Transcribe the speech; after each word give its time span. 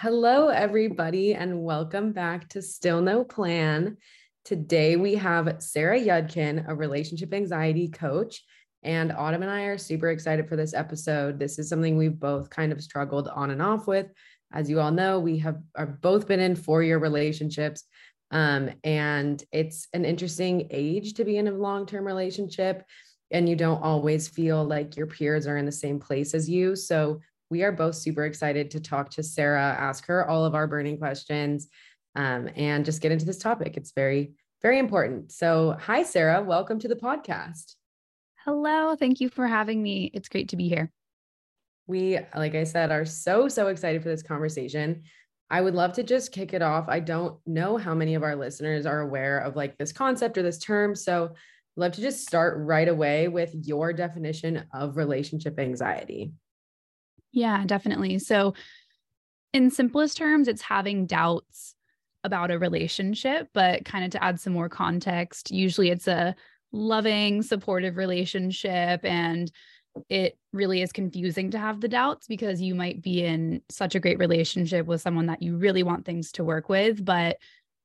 Hello, 0.00 0.48
everybody, 0.48 1.32
and 1.32 1.62
welcome 1.62 2.12
back 2.12 2.50
to 2.50 2.60
Still 2.60 3.00
No 3.00 3.24
Plan. 3.24 3.96
Today 4.44 4.96
we 4.96 5.14
have 5.14 5.56
Sarah 5.62 5.98
Yudkin, 5.98 6.68
a 6.68 6.74
relationship 6.74 7.32
anxiety 7.32 7.88
coach. 7.88 8.44
And 8.82 9.10
Autumn 9.10 9.40
and 9.40 9.50
I 9.50 9.62
are 9.62 9.78
super 9.78 10.10
excited 10.10 10.50
for 10.50 10.56
this 10.56 10.74
episode. 10.74 11.38
This 11.38 11.58
is 11.58 11.70
something 11.70 11.96
we've 11.96 12.20
both 12.20 12.50
kind 12.50 12.72
of 12.72 12.82
struggled 12.82 13.28
on 13.28 13.50
and 13.50 13.62
off 13.62 13.86
with. 13.86 14.08
As 14.52 14.68
you 14.68 14.80
all 14.80 14.90
know, 14.90 15.18
we 15.18 15.38
have 15.38 15.62
are 15.74 15.86
both 15.86 16.28
been 16.28 16.40
in 16.40 16.56
four 16.56 16.82
year 16.82 16.98
relationships. 16.98 17.84
Um, 18.30 18.72
and 18.84 19.42
it's 19.50 19.88
an 19.94 20.04
interesting 20.04 20.68
age 20.72 21.14
to 21.14 21.24
be 21.24 21.38
in 21.38 21.48
a 21.48 21.52
long 21.52 21.86
term 21.86 22.06
relationship. 22.06 22.84
And 23.30 23.48
you 23.48 23.56
don't 23.56 23.82
always 23.82 24.28
feel 24.28 24.62
like 24.62 24.94
your 24.94 25.06
peers 25.06 25.46
are 25.46 25.56
in 25.56 25.64
the 25.64 25.72
same 25.72 26.00
place 26.00 26.34
as 26.34 26.50
you. 26.50 26.76
So 26.76 27.22
we 27.50 27.62
are 27.62 27.72
both 27.72 27.94
super 27.94 28.24
excited 28.24 28.70
to 28.72 28.80
talk 28.80 29.10
to 29.10 29.22
Sarah, 29.22 29.76
ask 29.78 30.06
her 30.06 30.28
all 30.28 30.44
of 30.44 30.54
our 30.54 30.66
burning 30.66 30.98
questions, 30.98 31.68
um, 32.16 32.48
and 32.56 32.84
just 32.84 33.00
get 33.00 33.12
into 33.12 33.24
this 33.24 33.38
topic. 33.38 33.76
It's 33.76 33.92
very, 33.92 34.32
very 34.62 34.78
important. 34.78 35.30
So, 35.32 35.76
hi, 35.78 36.02
Sarah. 36.02 36.42
Welcome 36.42 36.80
to 36.80 36.88
the 36.88 36.96
podcast. 36.96 37.74
Hello. 38.44 38.96
Thank 38.96 39.20
you 39.20 39.28
for 39.28 39.46
having 39.46 39.82
me. 39.82 40.10
It's 40.12 40.28
great 40.28 40.48
to 40.48 40.56
be 40.56 40.68
here. 40.68 40.90
We, 41.86 42.18
like 42.34 42.54
I 42.56 42.64
said, 42.64 42.90
are 42.90 43.04
so, 43.04 43.48
so 43.48 43.68
excited 43.68 44.02
for 44.02 44.08
this 44.08 44.22
conversation. 44.22 45.02
I 45.48 45.60
would 45.60 45.74
love 45.74 45.92
to 45.94 46.02
just 46.02 46.32
kick 46.32 46.52
it 46.52 46.62
off. 46.62 46.86
I 46.88 46.98
don't 46.98 47.38
know 47.46 47.76
how 47.76 47.94
many 47.94 48.16
of 48.16 48.24
our 48.24 48.34
listeners 48.34 48.86
are 48.86 49.00
aware 49.00 49.38
of 49.38 49.54
like 49.54 49.78
this 49.78 49.92
concept 49.92 50.36
or 50.36 50.42
this 50.42 50.58
term. 50.58 50.96
So, 50.96 51.34
love 51.76 51.92
to 51.92 52.00
just 52.00 52.26
start 52.26 52.56
right 52.58 52.88
away 52.88 53.28
with 53.28 53.54
your 53.54 53.92
definition 53.92 54.64
of 54.72 54.96
relationship 54.96 55.60
anxiety. 55.60 56.32
Yeah, 57.32 57.64
definitely. 57.66 58.18
So, 58.18 58.54
in 59.52 59.70
simplest 59.70 60.16
terms, 60.16 60.48
it's 60.48 60.62
having 60.62 61.06
doubts 61.06 61.74
about 62.24 62.50
a 62.50 62.58
relationship, 62.58 63.48
but 63.54 63.84
kind 63.84 64.04
of 64.04 64.10
to 64.10 64.22
add 64.22 64.40
some 64.40 64.52
more 64.52 64.68
context, 64.68 65.50
usually 65.50 65.90
it's 65.90 66.08
a 66.08 66.34
loving, 66.72 67.42
supportive 67.42 67.96
relationship. 67.96 69.04
And 69.04 69.50
it 70.10 70.36
really 70.52 70.82
is 70.82 70.92
confusing 70.92 71.50
to 71.52 71.58
have 71.58 71.80
the 71.80 71.88
doubts 71.88 72.26
because 72.26 72.60
you 72.60 72.74
might 72.74 73.00
be 73.00 73.24
in 73.24 73.62
such 73.70 73.94
a 73.94 74.00
great 74.00 74.18
relationship 74.18 74.86
with 74.86 75.00
someone 75.00 75.26
that 75.26 75.42
you 75.42 75.56
really 75.56 75.82
want 75.82 76.04
things 76.04 76.32
to 76.32 76.44
work 76.44 76.68
with, 76.68 77.02
but 77.04 77.38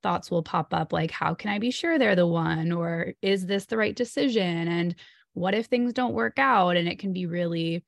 thoughts 0.03 0.29
will 0.31 0.43
pop 0.43 0.73
up 0.73 0.91
like, 0.91 1.11
how 1.11 1.33
can 1.33 1.51
I 1.51 1.59
be 1.59 1.71
sure 1.71 1.97
they're 1.97 2.15
the 2.15 2.27
one? 2.27 2.71
Or 2.71 3.13
is 3.21 3.45
this 3.45 3.65
the 3.67 3.77
right 3.77 3.95
decision? 3.95 4.67
And 4.67 4.95
what 5.33 5.53
if 5.53 5.67
things 5.67 5.93
don't 5.93 6.13
work 6.13 6.39
out? 6.39 6.75
And 6.75 6.87
it 6.87 6.99
can 6.99 7.13
be 7.13 7.27
really 7.27 7.83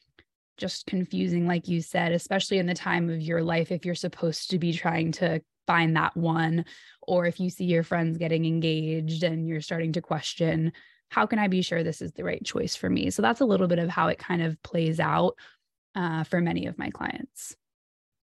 just 0.58 0.86
confusing, 0.86 1.48
like 1.48 1.68
you 1.68 1.82
said, 1.82 2.12
especially 2.12 2.58
in 2.58 2.68
the 2.68 2.74
time 2.74 3.10
of 3.10 3.22
your 3.22 3.44
life 3.44 3.72
if 3.72 3.86
you're 3.86 3.96
supposed 3.96 4.50
to 4.52 4.60
be 4.60 4.74
trying 4.74 5.12
to 5.14 5.42
find 5.66 5.96
that 5.96 6.16
one, 6.16 6.66
or 7.02 7.26
if 7.26 7.40
you 7.40 7.50
see 7.50 7.66
your 7.66 7.84
friends 7.84 8.18
getting 8.18 8.46
engaged 8.46 9.24
and 9.24 9.48
you're 9.48 9.62
starting 9.62 9.94
to 9.94 10.02
question, 10.02 10.72
how 11.10 11.26
can 11.26 11.40
I 11.40 11.48
be 11.48 11.62
sure 11.62 11.84
this 11.84 12.02
is 12.02 12.12
the 12.14 12.24
right 12.24 12.44
choice 12.44 12.76
for 12.76 12.90
me? 12.90 13.10
So 13.10 13.22
that's 13.22 13.42
a 13.42 13.46
little 13.46 13.68
bit 13.68 13.80
of 13.80 13.90
how 13.90 14.08
it 14.08 14.18
kind 14.18 14.42
of 14.42 14.62
plays 14.64 15.00
out 15.00 15.36
uh, 15.96 16.24
for 16.24 16.42
many 16.42 16.66
of 16.66 16.78
my 16.78 16.90
clients. 16.90 17.56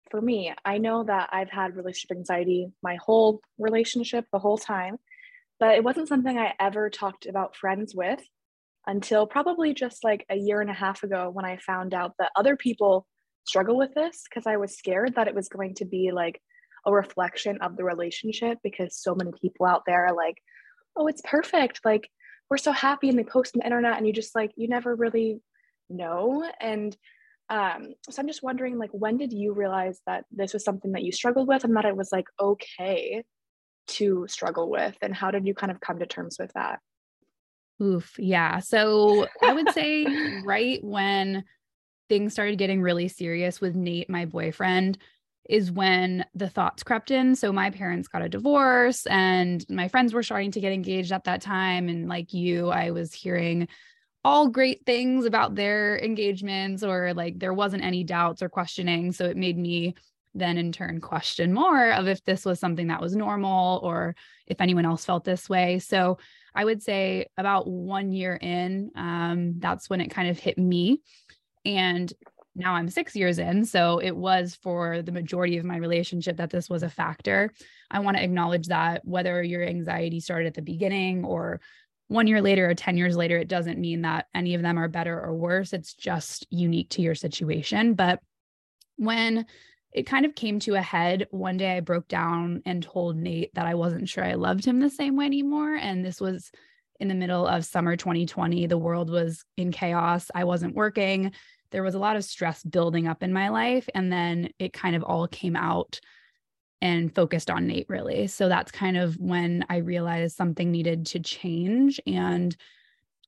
For 0.09 0.19
me, 0.19 0.53
I 0.65 0.77
know 0.77 1.03
that 1.03 1.29
I've 1.31 1.49
had 1.49 1.75
relationship 1.75 2.17
anxiety 2.17 2.67
my 2.83 2.97
whole 2.97 3.39
relationship, 3.57 4.25
the 4.31 4.39
whole 4.39 4.57
time, 4.57 4.97
but 5.59 5.75
it 5.75 5.83
wasn't 5.83 6.09
something 6.09 6.37
I 6.37 6.53
ever 6.59 6.89
talked 6.89 7.27
about 7.27 7.55
friends 7.55 7.95
with 7.95 8.19
until 8.87 9.27
probably 9.27 9.73
just 9.73 10.03
like 10.03 10.25
a 10.29 10.35
year 10.35 10.61
and 10.61 10.69
a 10.69 10.73
half 10.73 11.03
ago 11.03 11.29
when 11.31 11.45
I 11.45 11.57
found 11.57 11.93
out 11.93 12.13
that 12.19 12.31
other 12.35 12.55
people 12.55 13.05
struggle 13.45 13.77
with 13.77 13.93
this 13.93 14.23
because 14.29 14.47
I 14.47 14.57
was 14.57 14.77
scared 14.77 15.15
that 15.15 15.27
it 15.27 15.35
was 15.35 15.49
going 15.49 15.75
to 15.75 15.85
be 15.85 16.11
like 16.11 16.41
a 16.85 16.91
reflection 16.91 17.59
of 17.61 17.77
the 17.77 17.83
relationship 17.83 18.57
because 18.63 18.97
so 18.97 19.13
many 19.13 19.31
people 19.41 19.65
out 19.65 19.83
there 19.85 20.07
are 20.07 20.15
like, 20.15 20.37
oh, 20.95 21.07
it's 21.07 21.21
perfect. 21.23 21.81
Like, 21.85 22.09
we're 22.49 22.57
so 22.57 22.71
happy 22.73 23.07
and 23.07 23.17
they 23.17 23.23
post 23.23 23.55
on 23.55 23.59
the 23.59 23.65
internet 23.65 23.97
and 23.97 24.05
you 24.05 24.11
just 24.11 24.35
like, 24.35 24.51
you 24.57 24.67
never 24.67 24.93
really 24.93 25.39
know. 25.89 26.49
And 26.59 26.95
um, 27.49 27.93
so 28.09 28.19
I'm 28.21 28.27
just 28.27 28.43
wondering, 28.43 28.77
like, 28.77 28.89
when 28.91 29.17
did 29.17 29.31
you 29.31 29.53
realize 29.53 29.99
that 30.05 30.25
this 30.31 30.53
was 30.53 30.63
something 30.63 30.91
that 30.91 31.03
you 31.03 31.11
struggled 31.11 31.47
with 31.47 31.63
and 31.63 31.75
that 31.77 31.85
it 31.85 31.95
was 31.95 32.11
like 32.11 32.27
okay 32.39 33.23
to 33.87 34.25
struggle 34.27 34.69
with? 34.69 34.97
And 35.01 35.15
how 35.15 35.31
did 35.31 35.47
you 35.47 35.53
kind 35.53 35.71
of 35.71 35.79
come 35.79 35.99
to 35.99 36.05
terms 36.05 36.37
with 36.39 36.51
that? 36.53 36.79
Oof. 37.81 38.15
Yeah. 38.19 38.59
So 38.59 39.27
I 39.41 39.53
would 39.53 39.71
say 39.71 40.05
right 40.45 40.83
when 40.83 41.43
things 42.09 42.33
started 42.33 42.57
getting 42.57 42.81
really 42.81 43.07
serious 43.07 43.59
with 43.59 43.75
Nate, 43.75 44.09
my 44.09 44.25
boyfriend, 44.25 44.97
is 45.49 45.71
when 45.71 46.25
the 46.35 46.49
thoughts 46.49 46.83
crept 46.83 47.09
in. 47.09 47.35
So 47.35 47.51
my 47.51 47.71
parents 47.71 48.07
got 48.07 48.21
a 48.21 48.29
divorce 48.29 49.05
and 49.07 49.65
my 49.69 49.87
friends 49.87 50.13
were 50.13 50.23
starting 50.23 50.51
to 50.51 50.59
get 50.59 50.71
engaged 50.71 51.11
at 51.11 51.23
that 51.23 51.41
time. 51.41 51.89
And 51.89 52.07
like 52.07 52.33
you, 52.33 52.69
I 52.69 52.91
was 52.91 53.13
hearing 53.13 53.67
all 54.23 54.47
great 54.49 54.85
things 54.85 55.25
about 55.25 55.55
their 55.55 55.97
engagements 55.97 56.83
or 56.83 57.13
like 57.13 57.39
there 57.39 57.53
wasn't 57.53 57.83
any 57.83 58.03
doubts 58.03 58.43
or 58.43 58.49
questioning. 58.49 59.11
So 59.11 59.25
it 59.25 59.35
made 59.37 59.57
me 59.57 59.95
then 60.33 60.57
in 60.57 60.71
turn 60.71 61.01
question 61.01 61.51
more 61.51 61.91
of 61.91 62.07
if 62.07 62.23
this 62.23 62.45
was 62.45 62.59
something 62.59 62.87
that 62.87 63.01
was 63.01 63.15
normal 63.15 63.79
or 63.83 64.15
if 64.47 64.61
anyone 64.61 64.85
else 64.85 65.03
felt 65.03 65.23
this 65.23 65.49
way. 65.49 65.79
So 65.79 66.19
I 66.53 66.65
would 66.65 66.81
say 66.83 67.27
about 67.37 67.67
one 67.67 68.11
year 68.11 68.35
in, 68.35 68.91
um, 68.95 69.55
that's 69.59 69.89
when 69.89 70.01
it 70.01 70.09
kind 70.09 70.29
of 70.29 70.37
hit 70.37 70.57
me. 70.57 71.01
And 71.65 72.11
now 72.55 72.73
I'm 72.73 72.89
six 72.89 73.15
years 73.15 73.39
in. 73.39 73.65
So 73.65 73.99
it 73.99 74.15
was 74.15 74.57
for 74.61 75.01
the 75.01 75.11
majority 75.11 75.57
of 75.57 75.65
my 75.65 75.77
relationship 75.77 76.37
that 76.37 76.49
this 76.49 76.69
was 76.69 76.83
a 76.83 76.89
factor. 76.89 77.51
I 77.89 77.99
want 77.99 78.17
to 78.17 78.23
acknowledge 78.23 78.67
that 78.67 79.01
whether 79.05 79.41
your 79.41 79.63
anxiety 79.63 80.19
started 80.19 80.47
at 80.47 80.53
the 80.55 80.61
beginning 80.61 81.23
or 81.23 81.61
one 82.07 82.27
year 82.27 82.41
later 82.41 82.69
or 82.69 82.75
10 82.75 82.97
years 82.97 83.15
later, 83.15 83.37
it 83.37 83.47
doesn't 83.47 83.79
mean 83.79 84.01
that 84.01 84.25
any 84.35 84.53
of 84.53 84.61
them 84.61 84.77
are 84.77 84.89
better 84.89 85.17
or 85.17 85.33
worse. 85.33 85.71
It's 85.71 85.93
just 85.93 86.45
unique 86.49 86.89
to 86.89 87.01
your 87.01 87.15
situation. 87.15 87.93
But 87.93 88.19
when 88.97 89.45
it 89.91 90.03
kind 90.03 90.25
of 90.25 90.35
came 90.35 90.59
to 90.59 90.75
a 90.75 90.81
head. 90.81 91.27
One 91.31 91.57
day 91.57 91.75
I 91.75 91.79
broke 91.81 92.07
down 92.07 92.61
and 92.65 92.81
told 92.81 93.17
Nate 93.17 93.53
that 93.55 93.65
I 93.65 93.75
wasn't 93.75 94.07
sure 94.07 94.23
I 94.23 94.35
loved 94.35 94.65
him 94.65 94.79
the 94.79 94.89
same 94.89 95.17
way 95.17 95.25
anymore. 95.25 95.75
And 95.75 96.05
this 96.05 96.21
was 96.21 96.51
in 96.99 97.07
the 97.07 97.15
middle 97.15 97.47
of 97.47 97.65
summer 97.65 97.95
2020. 97.95 98.67
The 98.67 98.77
world 98.77 99.09
was 99.09 99.43
in 99.57 99.71
chaos. 99.71 100.31
I 100.33 100.45
wasn't 100.45 100.75
working. 100.75 101.33
There 101.71 101.83
was 101.83 101.95
a 101.95 101.99
lot 101.99 102.15
of 102.15 102.23
stress 102.23 102.63
building 102.63 103.07
up 103.07 103.23
in 103.23 103.33
my 103.33 103.49
life. 103.49 103.89
And 103.93 104.11
then 104.11 104.51
it 104.59 104.71
kind 104.71 104.95
of 104.95 105.03
all 105.03 105.27
came 105.27 105.55
out 105.55 105.99
and 106.81 107.13
focused 107.13 107.49
on 107.49 107.67
Nate, 107.67 107.87
really. 107.89 108.27
So 108.27 108.49
that's 108.49 108.71
kind 108.71 108.97
of 108.97 109.15
when 109.17 109.65
I 109.69 109.77
realized 109.77 110.35
something 110.35 110.71
needed 110.71 111.05
to 111.07 111.19
change. 111.19 111.99
And 112.07 112.55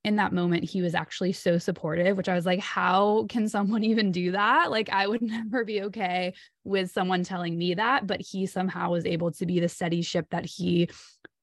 in 0.04 0.16
that 0.16 0.32
moment 0.32 0.64
he 0.64 0.82
was 0.82 0.94
actually 0.94 1.32
so 1.32 1.56
supportive 1.56 2.16
which 2.16 2.28
i 2.28 2.34
was 2.34 2.44
like 2.44 2.60
how 2.60 3.24
can 3.28 3.48
someone 3.48 3.82
even 3.92 4.12
do 4.12 4.32
that? 4.32 4.70
Like 4.70 4.90
i 4.90 5.06
would 5.06 5.22
never 5.36 5.64
be 5.64 5.82
okay 5.82 6.34
with 6.64 6.90
someone 6.90 7.24
telling 7.24 7.56
me 7.56 7.74
that 7.74 8.06
but 8.06 8.20
he 8.20 8.46
somehow 8.46 8.90
was 8.90 9.06
able 9.06 9.32
to 9.32 9.46
be 9.46 9.60
the 9.60 9.68
steady 9.68 10.02
ship 10.02 10.26
that 10.30 10.46
he 10.46 10.88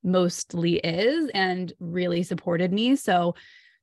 mostly 0.04 0.76
is 0.78 1.30
and 1.34 1.72
really 1.80 2.24
supported 2.24 2.74
me. 2.74 2.96
So 2.96 3.36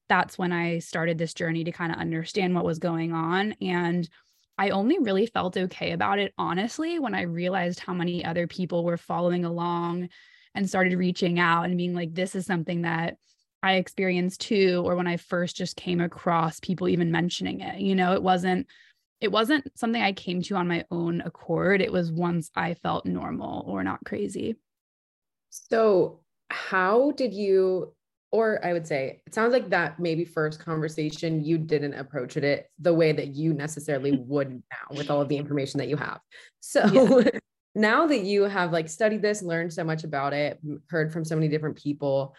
that's 0.08 0.38
when 0.38 0.52
i 0.52 0.78
started 0.78 1.18
this 1.18 1.34
journey 1.34 1.64
to 1.64 1.72
kind 1.72 1.92
of 1.92 1.98
understand 1.98 2.54
what 2.54 2.64
was 2.64 2.78
going 2.78 3.12
on. 3.12 3.52
And 3.60 4.08
I 4.56 4.70
only 4.70 4.98
really 4.98 5.26
felt 5.26 5.56
okay 5.56 5.92
about 5.92 6.18
it, 6.18 6.34
honestly, 6.36 6.98
when 6.98 7.14
I 7.14 7.22
realized 7.22 7.78
how 7.78 7.94
many 7.94 8.24
other 8.24 8.48
people 8.48 8.84
were 8.84 8.96
following 8.96 9.44
along 9.44 10.08
and 10.54 10.68
started 10.68 10.98
reaching 10.98 11.38
out 11.38 11.62
and 11.62 11.76
being 11.76 11.94
like, 11.94 12.12
this 12.12 12.34
is 12.34 12.44
something 12.44 12.82
that 12.82 13.18
I 13.62 13.74
experienced 13.74 14.40
too, 14.40 14.82
or 14.86 14.96
when 14.96 15.06
I 15.06 15.16
first 15.16 15.56
just 15.56 15.76
came 15.76 16.00
across 16.00 16.60
people 16.60 16.88
even 16.88 17.10
mentioning 17.10 17.60
it. 17.60 17.80
You 17.80 17.94
know, 17.94 18.12
it 18.12 18.22
wasn't 18.22 18.66
it 19.20 19.32
wasn't 19.32 19.76
something 19.76 20.00
I 20.00 20.12
came 20.12 20.42
to 20.42 20.54
on 20.54 20.68
my 20.68 20.84
own 20.90 21.20
accord. 21.22 21.80
It 21.80 21.92
was 21.92 22.12
once 22.12 22.50
I 22.54 22.74
felt 22.74 23.04
normal 23.04 23.64
or 23.66 23.82
not 23.82 24.04
crazy. 24.04 24.56
So, 25.50 26.20
how 26.50 27.12
did 27.12 27.34
you, 27.34 27.94
or 28.30 28.64
I 28.64 28.72
would 28.72 28.86
say, 28.86 29.22
it 29.26 29.34
sounds 29.34 29.52
like 29.52 29.70
that 29.70 29.98
maybe 29.98 30.24
first 30.24 30.60
conversation, 30.60 31.44
you 31.44 31.58
didn't 31.58 31.94
approach 31.94 32.36
it 32.36 32.70
the 32.78 32.94
way 32.94 33.12
that 33.12 33.34
you 33.34 33.54
necessarily 33.54 34.12
would 34.26 34.50
now 34.50 34.96
with 34.96 35.10
all 35.10 35.20
of 35.20 35.28
the 35.28 35.36
information 35.36 35.78
that 35.78 35.88
you 35.88 35.96
have. 35.96 36.20
So, 36.60 36.86
yeah. 36.86 37.30
now 37.74 38.06
that 38.06 38.20
you 38.20 38.42
have 38.44 38.72
like 38.72 38.88
studied 38.88 39.22
this, 39.22 39.42
learned 39.42 39.72
so 39.72 39.82
much 39.82 40.04
about 40.04 40.32
it, 40.32 40.60
heard 40.90 41.12
from 41.12 41.24
so 41.24 41.34
many 41.34 41.48
different 41.48 41.76
people, 41.76 42.36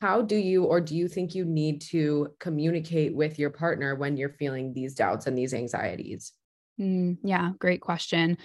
how 0.00 0.22
do 0.22 0.36
you 0.36 0.64
or 0.64 0.80
do 0.80 0.94
you 0.94 1.08
think 1.08 1.34
you 1.34 1.44
need 1.44 1.80
to 1.80 2.28
communicate 2.38 3.14
with 3.14 3.38
your 3.38 3.50
partner 3.50 3.94
when 3.94 4.16
you're 4.16 4.28
feeling 4.28 4.72
these 4.72 4.94
doubts 4.94 5.26
and 5.26 5.36
these 5.36 5.54
anxieties? 5.54 6.32
Mm, 6.78 7.18
yeah, 7.22 7.52
great 7.58 7.80
question. 7.80 8.36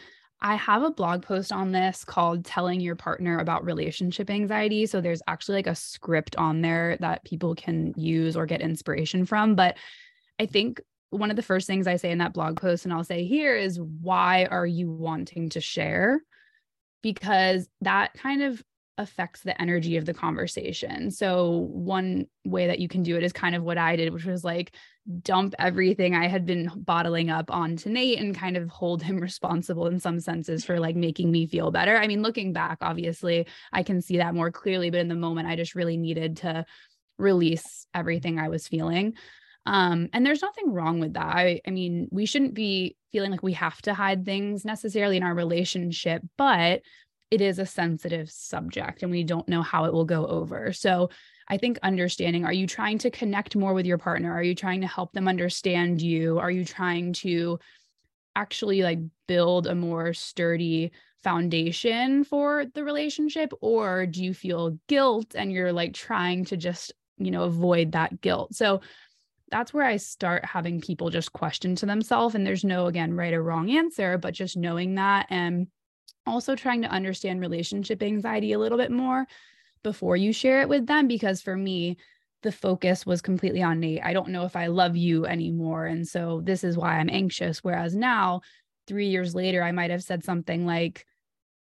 I 0.44 0.56
have 0.56 0.82
a 0.82 0.92
blog 0.92 1.22
post 1.22 1.52
on 1.52 1.72
this 1.72 2.04
called 2.04 2.46
Telling 2.46 2.80
Your 2.80 2.96
Partner 2.96 3.40
About 3.40 3.64
Relationship 3.64 4.30
Anxiety. 4.30 4.88
So 4.88 5.00
there's 5.00 5.22
actually 5.28 5.56
like 5.56 5.68
a 5.68 5.76
script 5.76 6.36
on 6.38 6.62
there 6.62 6.98
that 7.00 7.24
people 7.26 7.54
can 7.54 7.94
use 7.96 8.36
or 8.36 8.48
get 8.48 8.62
inspiration 8.62 9.26
from. 9.26 9.54
But 9.54 9.78
I 10.40 10.48
think 10.48 10.82
one 11.12 11.30
of 11.30 11.36
the 11.36 11.44
first 11.44 11.68
things 11.68 11.86
I 11.86 11.98
say 11.98 12.10
in 12.10 12.18
that 12.20 12.34
blog 12.34 12.60
post, 12.60 12.86
and 12.86 12.94
I'll 12.94 13.04
say 13.04 13.26
here 13.26 13.56
is 13.56 13.80
why 13.80 14.46
are 14.46 14.66
you 14.66 14.90
wanting 14.90 15.50
to 15.50 15.62
share? 15.62 16.22
Because 17.04 17.68
that 17.82 18.14
kind 18.16 18.42
of 18.42 18.64
affects 18.98 19.42
the 19.42 19.60
energy 19.62 19.98
of 19.98 20.06
the 20.06 20.14
conversation. 20.14 21.12
So, 21.12 21.68
one 21.72 22.28
way 22.46 22.68
that 22.68 22.80
you 22.80 22.88
can 22.88 23.04
do 23.04 23.18
it 23.18 23.24
is 23.24 23.34
kind 23.34 23.56
of 23.56 23.64
what 23.64 23.78
I 23.78 23.96
did, 23.96 24.14
which 24.14 24.26
was 24.26 24.44
like 24.44 24.76
dump 25.22 25.56
everything 25.58 26.16
I 26.16 26.28
had 26.28 26.46
been 26.46 26.72
bottling 26.76 27.30
up 27.30 27.50
onto 27.50 27.90
Nate 27.90 28.20
and 28.20 28.36
kind 28.36 28.58
of 28.58 28.70
hold 28.70 29.02
him 29.02 29.18
responsible 29.22 29.88
in 29.88 30.00
some 30.00 30.20
senses 30.20 30.64
for 30.64 30.80
like 30.80 30.96
making 30.96 31.32
me 31.32 31.48
feel 31.48 31.72
better. 31.72 31.98
I 31.98 32.08
mean, 32.08 32.22
looking 32.22 32.54
back, 32.54 32.80
obviously, 32.82 33.48
I 33.72 33.84
can 33.84 34.02
see 34.02 34.18
that 34.18 34.36
more 34.36 34.52
clearly, 34.52 34.90
but 34.90 35.00
in 35.00 35.08
the 35.08 35.16
moment, 35.16 35.48
I 35.48 35.56
just 35.56 35.76
really 35.76 35.98
needed 35.98 36.38
to 36.38 36.66
release 37.18 37.86
everything 37.94 38.40
I 38.40 38.50
was 38.50 38.68
feeling. 38.68 39.16
Um, 39.66 40.10
and 40.12 40.26
there's 40.26 40.42
nothing 40.42 40.74
wrong 40.74 41.00
with 41.00 41.14
that. 41.14 41.36
I, 41.36 41.62
I 41.68 41.72
mean, 41.72 42.08
we 42.12 42.26
shouldn't 42.26 42.56
be 42.56 42.96
feeling 43.12 43.32
like 43.32 43.44
we 43.44 43.54
have 43.54 43.80
to 43.84 43.94
hide 43.94 44.26
things 44.26 44.66
necessarily 44.66 45.18
in 45.18 45.24
our 45.24 45.36
relationship, 45.36 46.24
but 46.38 46.82
it 47.32 47.40
is 47.40 47.60
a 47.60 47.66
sensitive 47.66 48.30
subject 48.30 49.02
and 49.02 49.12
we 49.12 49.24
don't 49.24 49.48
know 49.48 49.62
how 49.62 49.86
it 49.86 49.94
will 49.94 50.06
go 50.06 50.28
over. 50.28 50.74
So 50.74 51.10
I 51.48 51.58
think 51.58 51.80
understanding 51.82 52.46
are 52.46 52.54
you 52.54 52.68
trying 52.68 52.98
to 53.00 53.10
connect 53.10 53.56
more 53.56 53.74
with 53.74 53.86
your 53.86 53.98
partner? 53.98 54.32
Are 54.34 54.44
you 54.44 54.54
trying 54.54 54.82
to 54.82 54.88
help 54.88 55.14
them 55.14 55.30
understand 55.30 56.02
you? 56.02 56.40
Are 56.40 56.52
you 56.52 56.66
trying 56.66 57.14
to 57.14 57.60
actually 58.36 58.84
like 58.84 59.00
build 59.28 59.66
a 59.66 59.76
more 59.76 60.14
sturdy 60.14 60.92
foundation 61.24 62.26
for 62.26 62.66
the 62.74 62.84
relationship? 62.84 63.54
Or 63.62 64.06
do 64.06 64.24
you 64.24 64.34
feel 64.34 64.78
guilt 64.88 65.34
and 65.34 65.52
you're 65.52 65.74
like 65.74 65.94
trying 65.94 66.46
to 66.46 66.58
just, 66.58 66.92
you 67.18 67.32
know, 67.32 67.44
avoid 67.44 67.94
that 67.94 68.20
guilt? 68.20 68.56
So 68.56 68.82
that's 69.50 69.74
where 69.74 69.86
I 69.86 69.98
start 69.98 70.46
having 70.46 70.82
people 70.82 71.10
just 71.10 71.34
question 71.34 71.76
to 71.78 71.86
themselves. 71.86 72.36
And 72.36 72.46
there's 72.46 72.64
no, 72.64 72.88
again, 72.88 73.14
right 73.14 73.34
or 73.34 73.44
wrong 73.44 73.70
answer, 73.70 74.18
but 74.18 74.34
just 74.34 74.58
knowing 74.58 74.96
that 74.96 75.28
and 75.30 75.68
also 76.32 76.56
trying 76.56 76.82
to 76.82 76.88
understand 76.88 77.42
relationship 77.42 78.02
anxiety 78.02 78.54
a 78.54 78.60
little 78.60 78.78
bit 78.78 78.92
more 78.92 79.28
before 79.84 80.16
you 80.16 80.32
share 80.34 80.62
it 80.62 80.70
with 80.70 80.88
them. 80.88 81.08
Because 81.08 81.42
for 81.42 81.56
me, 81.56 81.98
the 82.44 82.52
focus 82.52 83.06
was 83.06 83.22
completely 83.22 83.62
on 83.62 83.80
Nate. 83.80 84.02
I 84.04 84.14
don't 84.14 84.30
know 84.30 84.46
if 84.46 84.56
I 84.56 84.68
love 84.68 84.96
you 84.96 85.26
anymore. 85.26 85.86
And 85.86 86.08
so 86.08 86.42
this 86.44 86.64
is 86.64 86.78
why 86.78 86.98
I'm 86.98 87.10
anxious. 87.10 87.64
Whereas 87.64 87.96
now, 87.96 88.42
three 88.88 89.10
years 89.10 89.36
later, 89.36 89.62
I 89.62 89.72
might 89.72 89.92
have 89.92 90.04
said 90.04 90.24
something 90.24 90.66
like, 90.66 91.06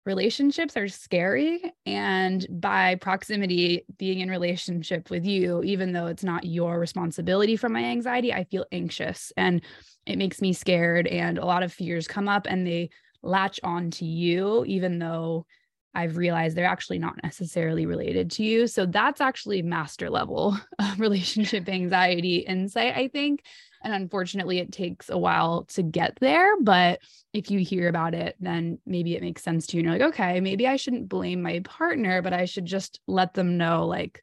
relationships 0.04 0.76
are 0.76 0.88
scary 0.88 1.62
and 1.86 2.44
by 2.50 2.96
proximity 2.96 3.84
being 3.98 4.18
in 4.18 4.28
relationship 4.28 5.10
with 5.10 5.24
you 5.24 5.62
even 5.62 5.92
though 5.92 6.06
it's 6.06 6.24
not 6.24 6.44
your 6.44 6.78
responsibility 6.80 7.54
for 7.54 7.68
my 7.68 7.84
anxiety 7.84 8.32
i 8.32 8.42
feel 8.42 8.64
anxious 8.72 9.32
and 9.36 9.62
it 10.04 10.18
makes 10.18 10.40
me 10.40 10.52
scared 10.52 11.06
and 11.06 11.38
a 11.38 11.44
lot 11.44 11.62
of 11.62 11.72
fears 11.72 12.08
come 12.08 12.28
up 12.28 12.48
and 12.48 12.66
they 12.66 12.90
latch 13.22 13.60
on 13.62 13.90
to 13.90 14.04
you 14.04 14.64
even 14.66 14.98
though 14.98 15.46
I've 15.94 16.16
realized 16.16 16.56
they're 16.56 16.64
actually 16.64 16.98
not 16.98 17.22
necessarily 17.22 17.84
related 17.84 18.30
to 18.32 18.44
you. 18.44 18.66
So 18.66 18.86
that's 18.86 19.20
actually 19.20 19.60
master 19.62 20.08
level 20.08 20.56
relationship 20.96 21.68
anxiety 21.68 22.38
insight, 22.38 22.96
I 22.96 23.08
think. 23.08 23.44
And 23.84 23.92
unfortunately, 23.92 24.58
it 24.58 24.72
takes 24.72 25.10
a 25.10 25.18
while 25.18 25.64
to 25.70 25.82
get 25.82 26.16
there. 26.20 26.60
But 26.62 27.00
if 27.32 27.50
you 27.50 27.58
hear 27.58 27.88
about 27.88 28.14
it, 28.14 28.36
then 28.40 28.78
maybe 28.86 29.16
it 29.16 29.22
makes 29.22 29.42
sense 29.42 29.66
to 29.66 29.76
you. 29.76 29.80
And 29.80 29.90
you're 29.90 29.98
like, 29.98 30.14
okay, 30.14 30.40
maybe 30.40 30.66
I 30.66 30.76
shouldn't 30.76 31.08
blame 31.08 31.42
my 31.42 31.60
partner, 31.60 32.22
but 32.22 32.32
I 32.32 32.46
should 32.46 32.64
just 32.64 33.00
let 33.06 33.34
them 33.34 33.58
know 33.58 33.86
like 33.86 34.22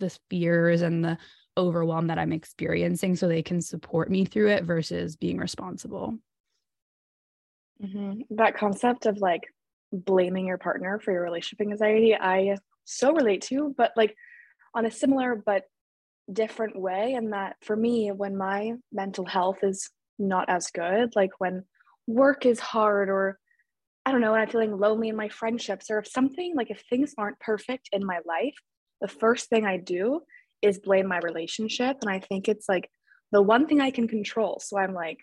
the 0.00 0.16
fears 0.28 0.82
and 0.82 1.04
the 1.04 1.18
overwhelm 1.56 2.08
that 2.08 2.18
I'm 2.18 2.32
experiencing 2.32 3.16
so 3.16 3.28
they 3.28 3.42
can 3.42 3.60
support 3.60 4.10
me 4.10 4.24
through 4.24 4.50
it 4.50 4.64
versus 4.64 5.16
being 5.16 5.38
responsible. 5.38 6.18
Mm-hmm. 7.82 8.36
That 8.36 8.56
concept 8.56 9.06
of 9.06 9.18
like 9.18 9.42
blaming 9.92 10.46
your 10.46 10.58
partner 10.58 10.98
for 10.98 11.12
your 11.12 11.22
relationship 11.22 11.66
anxiety, 11.66 12.14
I 12.14 12.56
so 12.84 13.12
relate 13.12 13.42
to, 13.42 13.74
but 13.76 13.92
like 13.96 14.16
on 14.74 14.86
a 14.86 14.90
similar 14.90 15.34
but 15.34 15.64
different 16.32 16.78
way 16.78 17.14
and 17.14 17.32
that 17.32 17.56
for 17.62 17.76
me 17.76 18.10
when 18.10 18.36
my 18.36 18.72
mental 18.92 19.24
health 19.24 19.58
is 19.62 19.90
not 20.18 20.48
as 20.48 20.70
good 20.70 21.14
like 21.14 21.30
when 21.38 21.62
work 22.06 22.44
is 22.44 22.58
hard 22.58 23.08
or 23.08 23.38
i 24.04 24.10
don't 24.10 24.20
know 24.20 24.32
when 24.32 24.40
i'm 24.40 24.48
feeling 24.48 24.76
lonely 24.76 25.08
in 25.08 25.16
my 25.16 25.28
friendships 25.28 25.88
or 25.88 25.98
if 25.98 26.08
something 26.08 26.54
like 26.56 26.70
if 26.70 26.82
things 26.90 27.14
aren't 27.16 27.38
perfect 27.38 27.88
in 27.92 28.04
my 28.04 28.18
life 28.26 28.54
the 29.00 29.08
first 29.08 29.48
thing 29.48 29.64
i 29.64 29.76
do 29.76 30.20
is 30.62 30.80
blame 30.80 31.06
my 31.06 31.18
relationship 31.18 31.96
and 32.02 32.10
i 32.10 32.18
think 32.18 32.48
it's 32.48 32.68
like 32.68 32.90
the 33.30 33.42
one 33.42 33.66
thing 33.66 33.80
i 33.80 33.90
can 33.90 34.08
control 34.08 34.58
so 34.60 34.76
i'm 34.76 34.94
like 34.94 35.18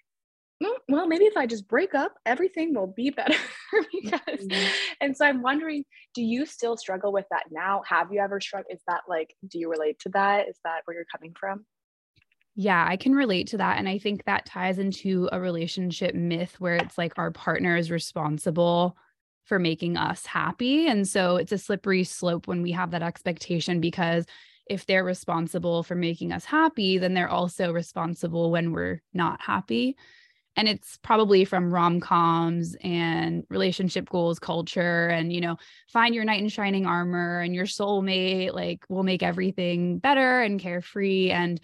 well 0.90 1.08
maybe 1.08 1.26
if 1.26 1.38
i 1.38 1.46
just 1.46 1.68
break 1.68 1.94
up 1.94 2.16
everything 2.26 2.74
will 2.74 2.88
be 2.88 3.10
better 3.10 3.38
because 4.02 4.40
mm-hmm. 4.40 4.72
and 5.02 5.16
so 5.16 5.26
i'm 5.26 5.42
wondering 5.42 5.84
do 6.14 6.22
you 6.22 6.46
still 6.46 6.78
struggle 6.78 7.12
with 7.12 7.26
that 7.32 7.44
now 7.52 7.82
have 7.88 8.12
you 8.12 8.20
ever 8.20 8.40
struggled 8.40 8.72
is 8.74 8.82
that 8.88 9.02
like 9.08 9.34
do 9.48 9.60
you 9.60 9.70
relate 9.70 10.00
to 10.00 10.10
that 10.10 10.48
is 10.48 10.58
that 10.64 10.82
where 10.86 10.96
you're 10.96 11.06
coming 11.12 11.34
from 11.40 11.66
yeah, 12.56 12.86
I 12.88 12.98
can 12.98 13.16
relate 13.16 13.48
to 13.48 13.58
that. 13.58 13.80
And 13.80 13.90
I 13.90 13.98
think 13.98 14.26
that 14.26 14.46
ties 14.46 14.78
into 14.78 15.28
a 15.32 15.40
relationship 15.40 16.14
myth 16.14 16.56
where 16.60 16.76
it's 16.76 17.00
like 17.00 17.14
our 17.18 17.32
partner 17.32 17.76
is 17.76 17.90
responsible 17.90 18.96
for 19.46 19.58
making 19.58 19.98
us 19.98 20.26
happy. 20.26 20.88
And 20.88 21.08
so 21.08 21.38
it's 21.38 21.52
a 21.52 21.58
slippery 21.58 22.04
slope 22.04 22.48
when 22.48 22.62
we 22.62 22.72
have 22.72 22.92
that 22.92 23.02
expectation 23.02 23.82
because 23.82 24.26
if 24.68 24.86
they're 24.86 25.04
responsible 25.04 25.84
for 25.84 25.96
making 25.96 26.32
us 26.32 26.46
happy, 26.46 26.98
then 26.98 27.14
they're 27.14 27.30
also 27.30 27.74
responsible 27.74 28.52
when 28.52 28.72
we're 28.72 29.02
not 29.14 29.42
happy 29.42 29.98
and 30.56 30.68
it's 30.68 30.98
probably 30.98 31.46
from 31.46 31.74
rom-coms 31.74 32.76
and 32.84 33.44
relationship 33.50 34.10
goals 34.10 34.40
culture 34.40 35.08
and 35.08 35.34
you 35.34 35.42
know 35.42 35.58
find 35.88 36.14
your 36.14 36.26
knight 36.26 36.42
in 36.42 36.50
shining 36.50 36.86
armor 36.86 37.40
and 37.40 37.56
your 37.56 37.66
soulmate 37.66 38.54
like 38.54 38.86
will 38.90 39.04
make 39.04 39.24
everything 39.24 39.98
better 40.00 40.42
and 40.42 40.60
carefree. 40.60 41.32
And 41.32 41.60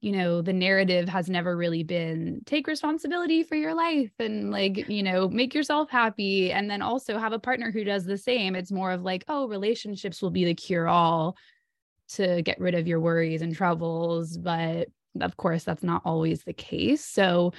you 0.00 0.12
know 0.12 0.42
the 0.42 0.52
narrative 0.52 1.08
has 1.08 1.30
never 1.30 1.56
really 1.56 1.84
been 1.84 2.42
take 2.44 2.66
responsibility 2.66 3.44
for 3.44 3.54
your 3.54 3.72
life 3.72 4.10
and 4.18 4.50
like 4.50 4.88
you 4.88 5.02
know 5.02 5.28
make 5.28 5.54
yourself 5.54 5.88
happy 5.88 6.50
and 6.52 6.68
then 6.68 6.82
also 6.82 7.18
have 7.18 7.32
a 7.32 7.38
partner 7.38 7.70
who 7.70 7.84
does 7.84 8.04
the 8.04 8.18
same. 8.18 8.56
It's 8.56 8.72
more 8.72 8.90
of 8.90 9.02
like 9.02 9.24
oh 9.28 9.48
relationships 9.48 10.20
will 10.20 10.30
be 10.30 10.44
the 10.44 10.54
cure 10.54 10.88
all 10.88 11.36
to 12.14 12.42
get 12.42 12.60
rid 12.60 12.74
of 12.74 12.86
your 12.86 13.00
worries 13.00 13.42
and 13.42 13.54
troubles. 13.54 14.36
But 14.36 14.88
of 15.20 15.36
course 15.36 15.64
that's 15.64 15.84
not 15.84 16.02
always 16.04 16.42
the 16.42 16.52
case. 16.52 17.04
So 17.04 17.52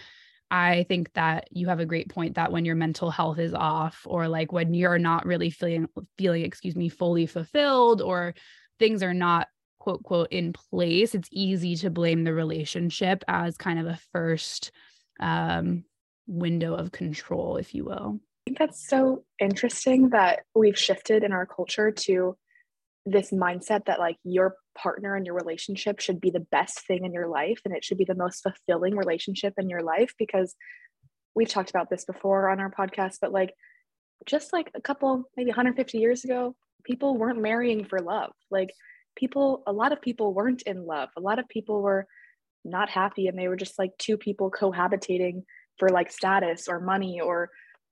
I 0.54 0.86
think 0.88 1.12
that 1.14 1.48
you 1.50 1.66
have 1.70 1.80
a 1.80 1.86
great 1.86 2.10
point 2.10 2.36
that 2.36 2.52
when 2.52 2.64
your 2.64 2.76
mental 2.76 3.10
health 3.10 3.40
is 3.40 3.56
off 3.56 4.06
or 4.06 4.28
like 4.28 4.52
when 4.52 4.76
you're 4.76 5.00
not 5.00 5.26
really 5.26 5.50
feeling 5.50 5.88
feeling 6.16 6.46
excuse 6.46 6.76
me 6.76 6.90
fully 6.90 7.26
fulfilled 7.26 8.04
or 8.04 8.36
things 8.78 9.02
are 9.02 9.16
not 9.16 9.48
quote 9.80 10.04
quote 10.04 10.32
in 10.32 10.54
place 10.54 11.16
it's 11.16 11.28
easy 11.32 11.76
to 11.78 11.90
blame 11.90 12.24
the 12.24 12.36
relationship 12.36 13.24
as 13.28 13.58
kind 13.58 13.80
of 13.80 13.88
a 13.88 14.00
first 14.12 14.72
um, 15.20 15.86
window 16.28 16.76
of 16.76 16.92
control 16.92 17.58
if 17.58 17.74
you 17.74 17.86
will. 17.86 18.20
I 18.20 18.50
think 18.50 18.60
that's 18.60 18.88
so 18.88 19.24
interesting 19.40 20.10
that 20.10 20.42
we've 20.54 20.78
shifted 20.78 21.24
in 21.24 21.32
our 21.32 21.48
culture 21.48 21.90
to 21.90 22.38
this 23.08 23.32
mindset 23.32 23.86
that 23.86 23.98
like 23.98 24.18
your 24.24 24.56
partner 24.76 25.16
and 25.16 25.26
your 25.26 25.36
relationship 25.36 26.00
should 26.00 26.20
be 26.20 26.30
the 26.30 26.46
best 26.52 26.86
thing 26.88 27.06
in 27.06 27.14
your 27.14 27.28
life 27.28 27.60
and 27.66 27.76
it 27.76 27.84
should 27.84 27.98
be 27.98 28.06
the 28.06 28.16
most 28.16 28.42
fulfilling 28.42 28.96
relationship 28.96 29.54
in 29.58 29.70
your 29.70 29.82
life 29.82 30.14
because 30.18 30.56
we've 31.36 31.50
talked 31.50 31.70
about 31.70 31.90
this 31.90 32.06
before 32.06 32.50
on 32.50 32.60
our 32.60 32.72
podcast 32.72 33.18
but 33.22 33.32
like 33.32 33.54
just 34.26 34.54
like 34.54 34.72
a 34.76 34.82
couple 34.82 35.24
maybe 35.36 35.50
150 35.50 35.98
years 35.98 36.24
ago 36.24 36.56
people 36.84 37.18
weren't 37.18 37.42
marrying 37.42 37.86
for 37.86 38.00
love 38.00 38.32
like 38.52 38.70
people 39.16 39.64
a 39.68 39.74
lot 39.74 39.92
of 39.92 40.02
people 40.02 40.34
weren't 40.34 40.64
in 40.64 40.86
love 40.86 41.10
a 41.18 41.22
lot 41.22 41.40
of 41.40 41.48
people 41.50 41.82
were 41.82 42.06
not 42.66 42.90
happy 42.90 43.28
and 43.28 43.38
they 43.38 43.48
were 43.48 43.56
just 43.56 43.78
like 43.78 43.92
two 43.98 44.18
people 44.18 44.50
cohabitating 44.50 45.44
for 45.78 45.90
like 45.90 46.12
status 46.12 46.68
or 46.68 46.80
money 46.80 47.20
or 47.20 47.50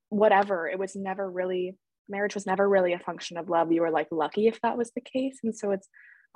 whatever 0.09 0.67
it 0.67 0.79
was 0.79 0.95
never 0.95 1.29
really 1.29 1.75
marriage 2.11 2.35
was 2.35 2.45
never 2.45 2.69
really 2.69 2.93
a 2.93 2.99
function 2.99 3.37
of 3.37 3.49
love. 3.49 3.71
You 3.71 3.81
were 3.81 3.89
like 3.89 4.09
lucky 4.11 4.47
if 4.47 4.61
that 4.61 4.77
was 4.77 4.91
the 4.91 5.01
case. 5.01 5.39
And 5.43 5.57
so 5.57 5.71
it's 5.71 5.87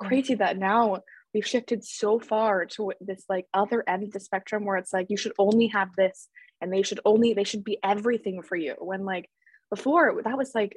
Mm. 0.02 0.08
crazy 0.08 0.34
that 0.34 0.58
now 0.58 1.00
we've 1.32 1.46
shifted 1.46 1.84
so 1.84 2.18
far 2.18 2.66
to 2.66 2.92
this 3.00 3.24
like 3.28 3.46
other 3.52 3.84
end 3.88 4.04
of 4.04 4.12
the 4.12 4.20
spectrum 4.20 4.64
where 4.64 4.76
it's 4.76 4.92
like 4.92 5.06
you 5.10 5.16
should 5.16 5.32
only 5.38 5.68
have 5.68 5.88
this 5.96 6.28
and 6.60 6.72
they 6.72 6.82
should 6.82 7.00
only 7.04 7.34
they 7.34 7.44
should 7.44 7.64
be 7.64 7.78
everything 7.82 8.42
for 8.42 8.56
you. 8.56 8.74
When 8.78 9.04
like 9.04 9.28
before 9.70 10.22
that 10.24 10.38
was 10.38 10.54
like 10.54 10.76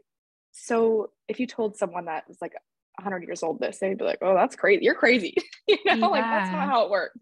so 0.52 1.12
if 1.28 1.40
you 1.40 1.48
told 1.48 1.78
someone 1.78 2.06
that 2.06 2.28
was 2.28 2.38
like 2.42 2.54
100 2.96 3.24
years 3.24 3.44
old 3.44 3.60
this 3.60 3.78
they'd 3.78 3.98
be 3.98 4.04
like 4.04 4.18
oh 4.22 4.34
that's 4.34 4.56
crazy 4.56 4.84
you're 4.84 4.96
crazy. 4.96 5.36
You 5.68 5.78
know 5.86 5.94
yeah. 5.96 6.08
like 6.08 6.24
that's 6.24 6.52
not 6.52 6.68
how 6.68 6.86
it 6.86 6.90
works 6.90 7.20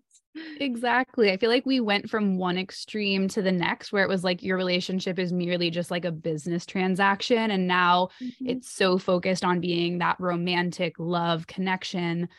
Exactly. 0.60 1.32
I 1.32 1.38
feel 1.38 1.50
like 1.50 1.65
we 1.65 1.79
went 1.79 2.10
from 2.10 2.38
one 2.38 2.58
extreme 2.58 3.27
to 3.29 3.41
the 3.41 3.51
next 3.51 3.91
where 3.91 4.03
it 4.03 4.10
was 4.10 4.24
like 4.24 4.44
your 4.44 4.58
relationship 4.58 5.20
is 5.20 5.32
merely 5.34 5.70
just 5.70 5.91
like 5.91 6.06
a 6.06 6.12
business 6.12 6.65
transaction. 6.65 7.51
And 7.51 7.67
now 7.67 8.10
mm-hmm. 8.22 8.48
it's 8.48 8.70
so 8.70 8.98
focused 8.98 9.44
on 9.46 9.60
being 9.60 10.00
that 10.00 10.20
romantic 10.20 10.96
love 11.00 11.48
connection. 11.48 12.29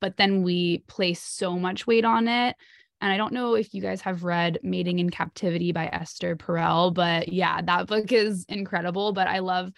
But 0.00 0.16
then 0.16 0.42
we 0.42 0.78
place 0.88 1.22
so 1.22 1.58
much 1.58 1.86
weight 1.86 2.04
on 2.04 2.28
it 2.28 2.56
And 3.00 3.12
I 3.12 3.16
don't 3.16 3.32
know 3.32 3.54
if 3.54 3.74
you 3.74 3.82
guys 3.82 4.00
have 4.02 4.24
read 4.24 4.58
Mating 4.62 4.98
in 4.98 5.10
Captivity 5.10 5.72
by 5.72 5.86
Esther 5.86 6.36
Perel, 6.36 6.92
but 6.92 7.32
yeah, 7.32 7.60
that 7.62 7.86
book 7.86 8.10
is 8.12 8.44
incredible. 8.48 9.12
But 9.12 9.28
I 9.28 9.38
love, 9.38 9.70